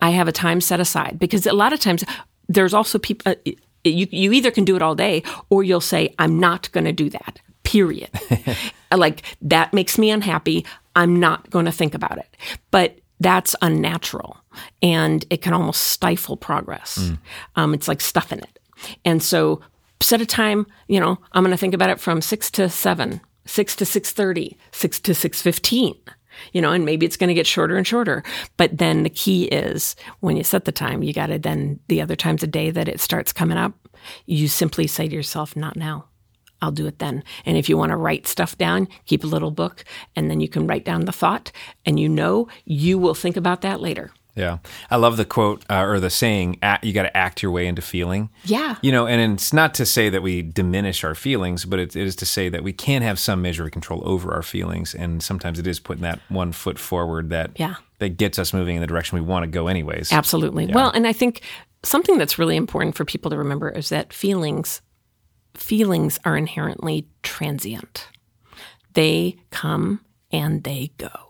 I 0.00 0.10
have 0.10 0.28
a 0.28 0.32
time 0.32 0.60
set 0.60 0.80
aside 0.80 1.18
because 1.18 1.46
a 1.46 1.52
lot 1.52 1.72
of 1.72 1.80
times 1.80 2.04
there's 2.48 2.74
also 2.74 2.98
people. 2.98 3.32
Uh, 3.32 3.52
you 3.84 4.06
you 4.10 4.32
either 4.32 4.50
can 4.50 4.64
do 4.64 4.76
it 4.76 4.82
all 4.82 4.94
day 4.94 5.22
or 5.48 5.62
you'll 5.62 5.80
say 5.80 6.14
I'm 6.18 6.38
not 6.38 6.70
going 6.72 6.84
to 6.84 6.92
do 6.92 7.08
that. 7.10 7.40
Period. 7.62 8.10
like 8.94 9.22
that 9.42 9.72
makes 9.72 9.98
me 9.98 10.10
unhappy. 10.10 10.66
I'm 10.96 11.18
not 11.18 11.48
going 11.50 11.64
to 11.64 11.72
think 11.72 11.94
about 11.94 12.18
it. 12.18 12.36
But 12.70 12.98
that's 13.20 13.54
unnatural 13.62 14.38
and 14.82 15.24
it 15.30 15.42
can 15.42 15.52
almost 15.52 15.82
stifle 15.82 16.36
progress. 16.36 17.12
Um, 17.56 17.74
it's 17.74 17.86
like 17.86 18.00
stuffing 18.00 18.40
it. 18.40 18.58
And 19.04 19.22
so 19.22 19.60
set 20.00 20.20
a 20.20 20.26
time, 20.26 20.66
you 20.88 20.98
know, 20.98 21.18
I'm 21.32 21.44
going 21.44 21.52
to 21.52 21.58
think 21.58 21.74
about 21.74 21.90
it 21.90 22.00
from 22.00 22.22
6 22.22 22.50
to 22.52 22.68
7, 22.68 23.20
6 23.50 23.76
to 23.76 23.84
6:30, 23.84 24.56
6 24.70 25.00
to 25.00 25.12
6:15 25.12 25.96
you 26.52 26.62
know, 26.62 26.72
and 26.72 26.84
maybe 26.84 27.04
it's 27.04 27.16
going 27.16 27.28
to 27.28 27.34
get 27.34 27.46
shorter 27.46 27.76
and 27.76 27.86
shorter. 27.86 28.22
But 28.56 28.78
then 28.78 29.02
the 29.02 29.10
key 29.10 29.44
is 29.46 29.96
when 30.20 30.36
you 30.36 30.44
set 30.44 30.64
the 30.64 30.72
time, 30.72 31.02
you 31.02 31.12
got 31.12 31.26
to 31.26 31.38
then 31.38 31.80
the 31.88 32.00
other 32.00 32.16
times 32.16 32.42
a 32.42 32.46
day 32.46 32.70
that 32.70 32.88
it 32.88 33.00
starts 33.00 33.32
coming 33.32 33.58
up, 33.58 33.74
you 34.26 34.48
simply 34.48 34.86
say 34.86 35.08
to 35.08 35.14
yourself, 35.14 35.54
not 35.54 35.76
now. 35.76 36.06
I'll 36.62 36.70
do 36.70 36.86
it 36.86 36.98
then. 36.98 37.24
And 37.44 37.58
if 37.58 37.68
you 37.68 37.76
want 37.76 37.90
to 37.90 37.96
write 37.96 38.26
stuff 38.26 38.56
down, 38.56 38.88
keep 39.06 39.24
a 39.24 39.26
little 39.26 39.50
book 39.50 39.84
and 40.14 40.30
then 40.30 40.40
you 40.40 40.48
can 40.48 40.66
write 40.66 40.84
down 40.84 41.04
the 41.04 41.12
thought 41.12 41.52
and 41.84 41.98
you 41.98 42.08
know 42.08 42.48
you 42.64 42.96
will 42.98 43.14
think 43.14 43.36
about 43.36 43.62
that 43.62 43.80
later. 43.80 44.12
Yeah. 44.40 44.58
I 44.90 44.96
love 44.96 45.16
the 45.16 45.24
quote 45.24 45.64
uh, 45.70 45.82
or 45.84 46.00
the 46.00 46.10
saying, 46.10 46.58
"Act- 46.62 46.84
you 46.84 46.92
got 46.92 47.02
to 47.04 47.16
act 47.16 47.42
your 47.42 47.52
way 47.52 47.66
into 47.66 47.82
feeling. 47.82 48.30
Yeah. 48.44 48.76
You 48.82 48.90
know, 48.92 49.06
and 49.06 49.34
it's 49.34 49.52
not 49.52 49.74
to 49.74 49.86
say 49.86 50.08
that 50.08 50.22
we 50.22 50.42
diminish 50.42 51.04
our 51.04 51.14
feelings, 51.14 51.64
but 51.64 51.78
it, 51.78 51.94
it 51.96 52.06
is 52.06 52.16
to 52.16 52.26
say 52.26 52.48
that 52.48 52.62
we 52.64 52.72
can 52.72 53.02
have 53.02 53.18
some 53.18 53.42
measure 53.42 53.64
of 53.64 53.70
control 53.70 54.02
over 54.04 54.32
our 54.32 54.42
feelings. 54.42 54.94
And 54.94 55.22
sometimes 55.22 55.58
it 55.58 55.66
is 55.66 55.78
putting 55.80 56.02
that 56.02 56.20
one 56.28 56.52
foot 56.52 56.78
forward 56.78 57.30
that, 57.30 57.50
Yeah. 57.56 57.74
that 57.98 58.16
gets 58.16 58.38
us 58.38 58.52
moving 58.52 58.76
in 58.76 58.80
the 58.80 58.86
direction 58.86 59.16
we 59.18 59.24
want 59.24 59.42
to 59.44 59.46
go, 59.50 59.68
anyways. 59.68 60.12
Absolutely. 60.12 60.66
Well, 60.66 60.90
and 60.90 61.06
I 61.06 61.12
think 61.12 61.42
something 61.82 62.18
that's 62.18 62.38
really 62.38 62.56
important 62.56 62.94
for 62.96 63.04
people 63.04 63.30
to 63.30 63.38
remember 63.38 63.68
is 63.70 63.88
that 63.90 64.12
feelings 64.12 64.80
feelings 65.54 66.18
are 66.24 66.36
inherently 66.36 67.06
transient. 67.22 68.08
They 68.94 69.36
come 69.50 70.00
and 70.32 70.62
they 70.64 70.92
go. 70.96 71.29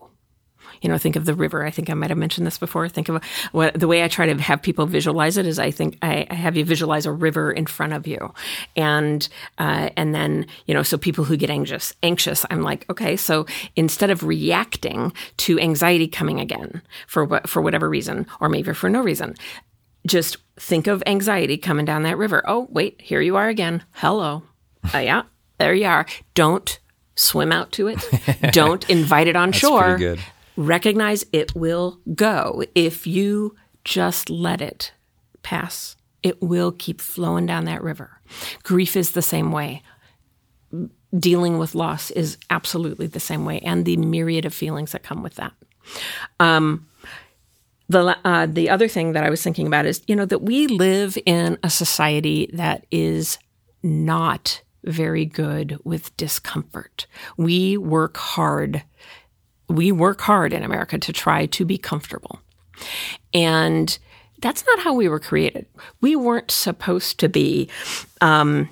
You 0.83 0.89
know, 0.89 0.99
think 0.99 1.17
of 1.17 1.25
the 1.25 1.35
river. 1.35 1.65
I 1.65 1.71
think 1.71 1.91
I 1.91 1.95
might 1.95 2.11
have 2.11 2.19
mentioned 2.19 2.47
this 2.47 2.59
before. 2.59 2.89
Think 2.89 3.09
of 3.09 3.23
what 3.53 3.79
the 3.79 3.89
way 3.89 4.03
I 4.03 4.09
try 4.09 4.27
to 4.27 4.41
have 4.41 4.63
people 4.63 4.87
visualize 4.87 5.37
it 5.37 5.47
is 5.47 5.59
I 5.59 5.71
think 5.71 5.99
I, 6.03 6.27
I 6.31 6.35
have 6.35 6.57
you 6.57 6.65
visualize 6.65 7.07
a 7.07 7.13
river 7.13 7.53
in 7.53 7.67
front 7.67 7.93
of 7.93 8.07
you, 8.07 8.33
and 8.77 9.29
uh, 9.59 9.91
and 9.97 10.15
then 10.15 10.47
you 10.67 10.75
know, 10.75 10.83
so 10.83 10.97
people 10.99 11.25
who 11.25 11.37
get 11.37 11.51
anxious, 11.51 11.95
anxious, 12.03 12.47
I'm 12.51 12.63
like, 12.63 12.89
okay, 12.91 13.17
so 13.17 13.47
instead 13.77 14.11
of 14.11 14.23
reacting 14.23 15.13
to 15.39 15.59
anxiety 15.61 16.09
coming 16.09 16.41
again 16.41 16.83
for 17.07 17.25
what 17.25 17.49
for 17.49 17.61
whatever 17.61 17.89
reason, 17.89 18.27
or 18.41 18.49
maybe 18.49 18.73
for 18.73 18.89
no 18.89 19.03
reason, 19.03 19.35
just 20.07 20.39
think 20.57 20.87
of 20.87 21.03
anxiety 21.07 21.57
coming 21.57 21.85
down 21.85 22.03
that 22.03 22.19
river. 22.19 22.43
Oh, 22.47 22.69
wait, 22.71 23.01
here 23.01 23.21
you 23.21 23.37
are 23.37 23.49
again. 23.49 23.85
Hello. 23.93 24.43
Uh, 24.95 24.99
yeah, 24.99 25.23
there 25.59 25.75
you 25.75 25.87
are. 25.87 26.07
Don't 26.35 26.79
swim 27.15 27.53
out 27.53 27.73
to 27.73 27.89
it. 27.89 27.99
Don't 28.53 28.89
invite 28.89 29.29
it 29.29 29.37
on 29.37 29.53
shore. 29.53 29.99
Recognize 30.61 31.25
it 31.33 31.55
will 31.55 32.01
go. 32.15 32.63
If 32.75 33.07
you 33.07 33.57
just 33.83 34.29
let 34.29 34.61
it 34.61 34.93
pass, 35.43 35.97
it 36.23 36.43
will 36.43 36.71
keep 36.71 37.01
flowing 37.01 37.47
down 37.47 37.65
that 37.65 37.83
river. 37.83 38.21
Grief 38.63 38.95
is 38.95 39.13
the 39.13 39.23
same 39.23 39.53
way. 39.53 39.83
Dealing 41.19 41.59
with 41.59 41.75
loss 41.75 42.11
is 42.11 42.37
absolutely 42.51 43.07
the 43.07 43.21
same 43.21 43.47
way, 43.47 43.61
and 43.61 43.87
the 43.87 43.97
myriad 43.97 44.45
of 44.45 44.53
feelings 44.53 44.93
that 44.93 45.03
come 45.03 45.23
with 45.23 45.37
that. 45.37 45.55
Um, 46.39 46.87
the 47.89 48.19
uh, 48.23 48.45
the 48.45 48.69
other 48.69 48.87
thing 48.87 49.13
that 49.13 49.25
I 49.25 49.31
was 49.31 49.43
thinking 49.43 49.67
about 49.67 49.87
is 49.87 50.03
you 50.09 50.15
know 50.15 50.27
that 50.27 50.43
we 50.43 50.67
live 50.67 51.17
in 51.25 51.57
a 51.63 51.71
society 51.71 52.51
that 52.53 52.87
is 52.91 53.39
not 53.83 54.61
very 54.85 55.25
good 55.25 55.79
with 55.85 56.15
discomfort. 56.19 57.07
We 57.39 57.79
work 57.79 58.19
hard. 58.19 58.85
We 59.71 59.93
work 59.93 60.21
hard 60.21 60.53
in 60.53 60.63
America 60.63 60.99
to 60.99 61.13
try 61.13 61.47
to 61.47 61.65
be 61.65 61.79
comfortable. 61.79 62.41
And 63.33 63.99
that's 64.41 64.65
not 64.67 64.81
how 64.81 64.95
we 64.95 65.09
were 65.09 65.21
created. 65.21 65.67
We 66.01 66.17
weren't 66.17 66.51
supposed 66.51 67.21
to 67.21 67.29
be 67.29 67.69
um, 68.21 68.69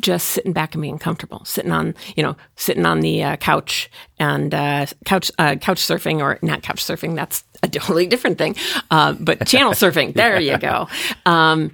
just 0.00 0.28
sitting 0.28 0.52
back 0.52 0.74
and 0.74 0.82
being 0.82 0.98
comfortable, 0.98 1.44
sitting 1.44 1.72
on, 1.72 1.94
you 2.16 2.22
know, 2.22 2.36
sitting 2.56 2.86
on 2.86 3.00
the 3.00 3.22
uh, 3.22 3.36
couch 3.36 3.90
and 4.18 4.54
uh, 4.54 4.86
couch 5.04 5.30
uh, 5.38 5.56
couch 5.56 5.78
surfing, 5.78 6.20
or 6.20 6.38
not 6.42 6.62
couch 6.62 6.84
surfing. 6.84 7.14
That's 7.14 7.44
a 7.62 7.68
totally 7.68 8.06
different 8.06 8.38
thing. 8.38 8.56
Uh, 8.90 9.12
but 9.12 9.46
channel 9.46 9.72
surfing. 9.72 10.14
There 10.14 10.40
you 10.40 10.58
go. 10.58 10.88
Um, 11.26 11.72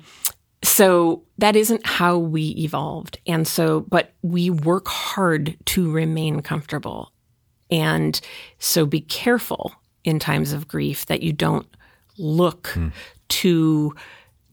so 0.63 1.23
that 1.39 1.55
isn't 1.55 1.87
how 1.87 2.19
we 2.19 2.49
evolved, 2.59 3.19
and 3.27 3.47
so, 3.47 3.81
but 3.81 4.13
we 4.23 4.51
work 4.51 4.89
hard 4.89 5.57
to 5.67 5.91
remain 5.91 6.41
comfortable, 6.41 7.13
and 7.71 8.21
so 8.59 8.87
be 8.87 9.01
careful 9.01 9.75
in 10.05 10.19
times 10.19 10.53
of 10.53 10.69
grief 10.69 11.07
that 11.07 11.23
you 11.23 11.33
don't 11.33 11.67
look 12.17 12.75
to 13.29 13.95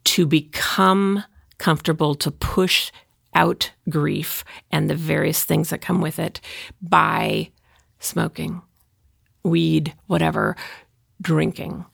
to 0.03 0.25
become 0.25 1.23
comfortable 1.57 2.13
to 2.15 2.29
push 2.29 2.91
out 3.33 3.71
grief 3.89 4.43
and 4.71 4.89
the 4.89 4.95
various 4.95 5.43
things 5.43 5.69
that 5.69 5.81
come 5.81 5.99
with 5.99 6.19
it 6.19 6.39
by 6.81 7.49
smoking, 7.99 8.61
weed, 9.43 9.93
whatever, 10.07 10.55
drinking 11.21 11.85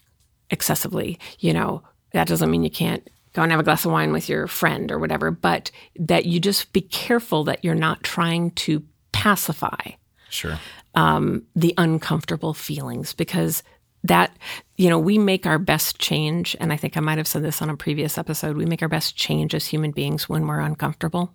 excessively. 0.50 1.18
You 1.40 1.54
know, 1.54 1.84
that 2.12 2.28
doesn't 2.28 2.52
mean 2.52 2.64
you 2.64 2.70
can't 2.70 3.08
go 3.34 3.44
and 3.44 3.52
have 3.52 3.62
a 3.62 3.64
glass 3.64 3.86
of 3.86 3.92
wine 3.92 4.12
with 4.12 4.28
your 4.28 4.46
friend 4.48 4.92
or 4.92 5.00
whatever, 5.00 5.32
but 5.32 5.72
that 5.98 6.26
you 6.26 6.40
just 6.40 6.74
be 6.74 6.82
careful 6.82 7.46
that 7.46 7.64
you're 7.64 7.76
not 7.76 8.04
trying 8.04 8.52
to 8.52 8.84
pacify 9.14 9.92
Sure. 10.32 10.60
Um, 10.94 11.44
the 11.56 11.74
uncomfortable 11.78 12.54
feelings 12.54 13.14
because 13.14 13.64
that 14.04 14.36
you 14.78 14.90
know 14.90 15.00
we 15.00 15.18
make 15.18 15.46
our 15.46 15.60
best 15.60 16.00
change 16.00 16.56
and 16.60 16.74
i 16.74 16.76
think 16.76 16.98
i 16.98 17.00
might 17.00 17.18
have 17.20 17.28
said 17.28 17.44
this 17.44 17.62
on 17.62 17.70
a 17.70 17.78
previous 17.78 18.18
episode 18.18 18.58
we 18.58 18.66
make 18.66 18.82
our 18.82 18.90
best 18.90 19.16
change 19.16 19.54
as 19.54 19.68
human 19.68 19.92
beings 19.92 20.28
when 20.28 20.48
we're 20.48 20.60
uncomfortable. 20.60 21.34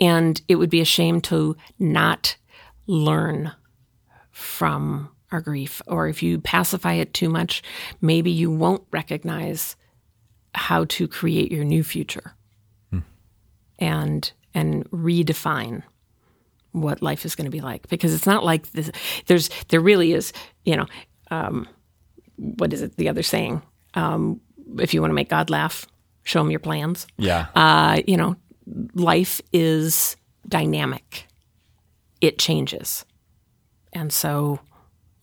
And 0.00 0.40
it 0.48 0.56
would 0.56 0.70
be 0.70 0.80
a 0.80 0.84
shame 0.84 1.20
to 1.22 1.56
not 1.78 2.36
learn 2.86 3.52
from 4.30 5.10
our 5.30 5.40
grief 5.40 5.80
or 5.86 6.08
if 6.08 6.22
you 6.22 6.40
pacify 6.40 6.94
it 6.94 7.14
too 7.14 7.28
much 7.28 7.62
maybe 8.00 8.30
you 8.30 8.50
won't 8.50 8.84
recognize 8.90 9.76
how 10.54 10.84
to 10.84 11.08
create 11.08 11.50
your 11.50 11.64
new 11.64 11.82
future 11.82 12.34
hmm. 12.90 13.00
and 13.78 14.32
and 14.52 14.88
redefine 14.90 15.82
what 16.74 17.00
life 17.02 17.24
is 17.24 17.34
going 17.36 17.44
to 17.46 17.50
be 17.50 17.60
like 17.60 17.88
because 17.88 18.12
it's 18.14 18.26
not 18.26 18.44
like 18.44 18.70
this, 18.72 18.90
there's 19.26 19.48
there 19.68 19.80
really 19.80 20.12
is 20.12 20.32
you 20.64 20.76
know 20.76 20.86
um, 21.30 21.66
what 22.36 22.72
is 22.72 22.82
it 22.82 22.96
the 22.96 23.08
other 23.08 23.22
saying 23.22 23.62
um, 23.94 24.40
if 24.78 24.92
you 24.92 25.00
want 25.00 25.10
to 25.10 25.14
make 25.14 25.28
God 25.30 25.50
laugh 25.50 25.86
show 26.24 26.40
him 26.40 26.50
your 26.50 26.60
plans 26.60 27.06
Yeah. 27.16 27.46
uh, 27.54 28.00
you 28.06 28.16
know 28.16 28.36
life 28.94 29.40
is 29.52 30.16
dynamic 30.48 31.26
it 32.20 32.38
changes 32.38 33.04
and 33.92 34.12
so 34.12 34.58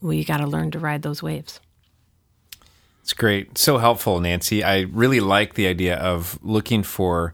we 0.02 0.24
got 0.24 0.38
to 0.38 0.48
learn 0.48 0.72
to 0.72 0.80
ride 0.80 1.02
those 1.02 1.22
waves 1.22 1.60
It's 3.04 3.14
great. 3.14 3.58
So 3.58 3.78
helpful, 3.80 4.20
Nancy. 4.22 4.64
I 4.64 4.82
really 4.94 5.20
like 5.20 5.56
the 5.56 5.68
idea 5.68 5.96
of 5.98 6.38
looking 6.44 6.84
for, 6.84 7.34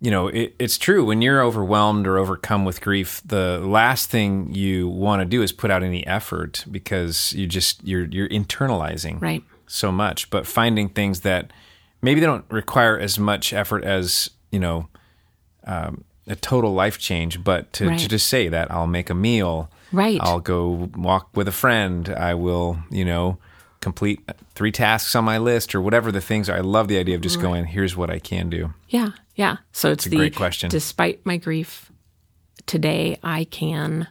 you 0.00 0.10
know, 0.10 0.28
it, 0.28 0.54
it's 0.58 0.78
true. 0.78 1.04
When 1.04 1.20
you're 1.22 1.42
overwhelmed 1.42 2.06
or 2.06 2.18
overcome 2.18 2.64
with 2.64 2.80
grief, 2.80 3.20
the 3.24 3.58
last 3.58 4.10
thing 4.10 4.54
you 4.54 4.88
want 4.88 5.20
to 5.20 5.26
do 5.26 5.42
is 5.42 5.52
put 5.52 5.70
out 5.70 5.82
any 5.82 6.06
effort 6.06 6.64
because 6.70 7.32
you 7.34 7.46
just, 7.46 7.84
you're, 7.84 8.06
you're 8.06 8.28
internalizing 8.28 9.20
right 9.20 9.44
so 9.66 9.92
much. 9.92 10.30
But 10.30 10.46
finding 10.46 10.88
things 10.88 11.20
that 11.20 11.52
maybe 12.02 12.20
they 12.20 12.26
don't 12.26 12.46
require 12.50 12.98
as 12.98 13.18
much 13.18 13.52
effort 13.52 13.84
as, 13.84 14.30
you 14.50 14.58
know, 14.58 14.88
um, 15.64 16.04
a 16.26 16.36
total 16.36 16.72
life 16.72 16.98
change, 16.98 17.44
but 17.44 17.72
to, 17.74 17.96
to 17.96 18.08
just 18.08 18.26
say 18.26 18.48
that 18.48 18.70
I'll 18.70 18.86
make 18.86 19.10
a 19.10 19.14
meal, 19.14 19.70
Right. 19.92 20.20
I'll 20.22 20.40
go 20.40 20.88
walk 20.96 21.30
with 21.34 21.48
a 21.48 21.52
friend. 21.52 22.08
I 22.08 22.34
will, 22.34 22.78
you 22.90 23.04
know, 23.04 23.38
complete 23.80 24.20
three 24.54 24.70
tasks 24.72 25.14
on 25.14 25.24
my 25.24 25.38
list 25.38 25.74
or 25.74 25.80
whatever 25.80 26.12
the 26.12 26.20
things 26.20 26.48
are. 26.48 26.56
I 26.56 26.60
love 26.60 26.88
the 26.88 26.98
idea 26.98 27.14
of 27.16 27.22
just 27.22 27.40
going, 27.40 27.64
here's 27.64 27.96
what 27.96 28.10
I 28.10 28.18
can 28.18 28.50
do. 28.50 28.72
Yeah, 28.88 29.10
yeah. 29.40 29.56
So 29.72 29.90
it's 29.90 30.04
a 30.04 30.10
the 30.10 30.16
great 30.16 30.36
question. 30.36 30.68
Despite 30.68 31.24
my 31.24 31.38
grief, 31.38 31.90
today 32.66 33.18
I 33.22 33.44
can, 33.44 34.06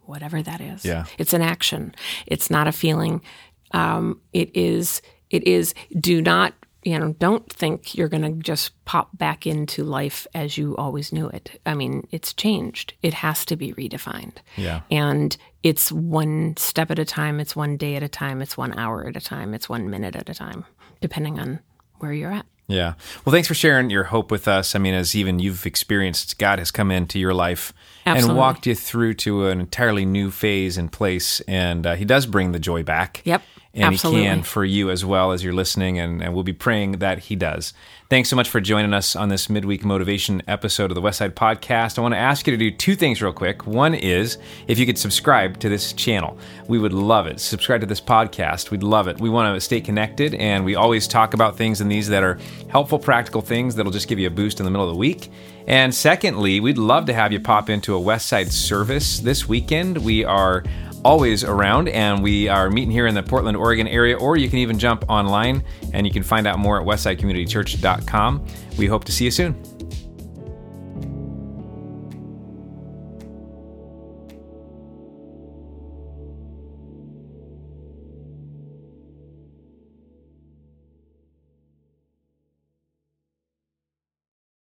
whatever 0.00 0.42
that 0.42 0.60
is. 0.60 0.84
Yeah. 0.84 1.04
it's 1.16 1.32
an 1.32 1.42
action. 1.42 1.94
It's 2.26 2.50
not 2.50 2.66
a 2.66 2.72
feeling. 2.72 3.22
Um, 3.70 4.20
it 4.32 4.50
is. 4.56 5.00
It 5.30 5.46
is. 5.46 5.74
Do 6.00 6.20
not. 6.20 6.54
You 6.82 6.98
know, 6.98 7.12
don't 7.20 7.52
think 7.52 7.94
you're 7.94 8.08
going 8.08 8.22
to 8.22 8.42
just 8.42 8.72
pop 8.84 9.16
back 9.16 9.46
into 9.46 9.84
life 9.84 10.26
as 10.34 10.58
you 10.58 10.76
always 10.76 11.12
knew 11.12 11.28
it. 11.28 11.60
I 11.64 11.74
mean, 11.74 12.08
it's 12.10 12.32
changed. 12.32 12.94
It 13.02 13.14
has 13.14 13.44
to 13.46 13.56
be 13.56 13.74
redefined. 13.74 14.38
Yeah. 14.56 14.80
And 14.90 15.36
it's 15.62 15.92
one 15.92 16.56
step 16.56 16.90
at 16.90 16.98
a 16.98 17.04
time, 17.04 17.38
it's 17.40 17.54
one 17.54 17.76
day 17.76 17.94
at 17.94 18.02
a 18.02 18.08
time, 18.08 18.40
it's 18.40 18.56
one 18.56 18.76
hour 18.78 19.06
at 19.06 19.16
a 19.16 19.20
time, 19.20 19.54
it's 19.54 19.68
one 19.68 19.90
minute 19.90 20.16
at 20.16 20.28
a 20.28 20.34
time, 20.34 20.64
depending 21.00 21.38
on 21.38 21.60
where 21.98 22.12
you're 22.12 22.32
at. 22.32 22.46
Yeah. 22.68 22.94
Well, 23.24 23.32
thanks 23.32 23.48
for 23.48 23.54
sharing 23.54 23.88
your 23.88 24.04
hope 24.04 24.30
with 24.30 24.46
us. 24.46 24.74
I 24.74 24.78
mean, 24.78 24.92
as 24.92 25.16
even 25.16 25.38
you've 25.38 25.64
experienced, 25.64 26.38
God 26.38 26.58
has 26.58 26.70
come 26.70 26.90
into 26.90 27.18
your 27.18 27.32
life 27.32 27.72
Absolutely. 28.08 28.30
and 28.30 28.38
walked 28.38 28.66
you 28.66 28.74
through 28.74 29.14
to 29.14 29.46
an 29.46 29.60
entirely 29.60 30.04
new 30.04 30.30
phase 30.30 30.76
and 30.76 30.90
place. 30.90 31.40
And 31.48 31.86
uh, 31.86 31.94
He 31.94 32.04
does 32.04 32.26
bring 32.26 32.52
the 32.52 32.58
joy 32.58 32.82
back. 32.82 33.22
Yep. 33.24 33.42
And 33.74 33.84
Absolutely. 33.94 34.22
He 34.22 34.26
can 34.28 34.42
for 34.42 34.64
you 34.64 34.90
as 34.90 35.04
well 35.04 35.30
as 35.32 35.44
you're 35.44 35.52
listening. 35.52 35.98
And, 35.98 36.22
and 36.22 36.34
we'll 36.34 36.42
be 36.42 36.52
praying 36.52 36.92
that 36.92 37.18
He 37.20 37.36
does. 37.36 37.74
Thanks 38.10 38.30
so 38.30 38.36
much 38.36 38.48
for 38.48 38.58
joining 38.58 38.94
us 38.94 39.14
on 39.14 39.28
this 39.28 39.50
midweek 39.50 39.84
motivation 39.84 40.42
episode 40.48 40.90
of 40.90 40.94
the 40.94 41.02
Westside 41.02 41.34
Podcast. 41.34 41.98
I 41.98 42.00
want 42.00 42.14
to 42.14 42.18
ask 42.18 42.46
you 42.46 42.52
to 42.52 42.56
do 42.56 42.70
two 42.70 42.96
things 42.96 43.20
real 43.20 43.34
quick. 43.34 43.66
One 43.66 43.92
is 43.94 44.38
if 44.66 44.78
you 44.78 44.86
could 44.86 44.96
subscribe 44.96 45.60
to 45.60 45.68
this 45.68 45.92
channel, 45.92 46.38
we 46.68 46.78
would 46.78 46.94
love 46.94 47.26
it. 47.26 47.38
Subscribe 47.38 47.82
to 47.82 47.86
this 47.86 48.00
podcast, 48.00 48.70
we'd 48.70 48.82
love 48.82 49.08
it. 49.08 49.20
We 49.20 49.28
want 49.28 49.54
to 49.54 49.60
stay 49.60 49.82
connected, 49.82 50.34
and 50.36 50.64
we 50.64 50.74
always 50.74 51.06
talk 51.06 51.34
about 51.34 51.58
things 51.58 51.82
in 51.82 51.88
these 51.88 52.08
that 52.08 52.22
are 52.22 52.38
helpful, 52.70 52.98
practical 52.98 53.42
things 53.42 53.74
that'll 53.74 53.92
just 53.92 54.08
give 54.08 54.18
you 54.18 54.28
a 54.28 54.30
boost 54.30 54.58
in 54.58 54.64
the 54.64 54.70
middle 54.70 54.88
of 54.88 54.94
the 54.94 54.98
week. 54.98 55.30
And 55.68 55.94
secondly, 55.94 56.60
we'd 56.60 56.78
love 56.78 57.04
to 57.06 57.12
have 57.12 57.30
you 57.30 57.40
pop 57.40 57.68
into 57.68 57.94
a 57.94 58.00
Westside 58.00 58.50
service 58.50 59.20
this 59.20 59.46
weekend. 59.46 59.98
We 59.98 60.24
are 60.24 60.64
always 61.04 61.44
around, 61.44 61.90
and 61.90 62.22
we 62.22 62.48
are 62.48 62.70
meeting 62.70 62.90
here 62.90 63.06
in 63.06 63.14
the 63.14 63.22
Portland, 63.22 63.54
Oregon 63.54 63.86
area, 63.86 64.16
or 64.16 64.38
you 64.38 64.48
can 64.48 64.60
even 64.60 64.78
jump 64.78 65.04
online 65.10 65.62
and 65.92 66.06
you 66.06 66.12
can 66.12 66.22
find 66.22 66.46
out 66.46 66.58
more 66.58 66.80
at 66.80 66.86
westsidecommunitychurch.com. 66.86 68.46
We 68.78 68.86
hope 68.86 69.04
to 69.04 69.12
see 69.12 69.26
you 69.26 69.30
soon. 69.30 69.77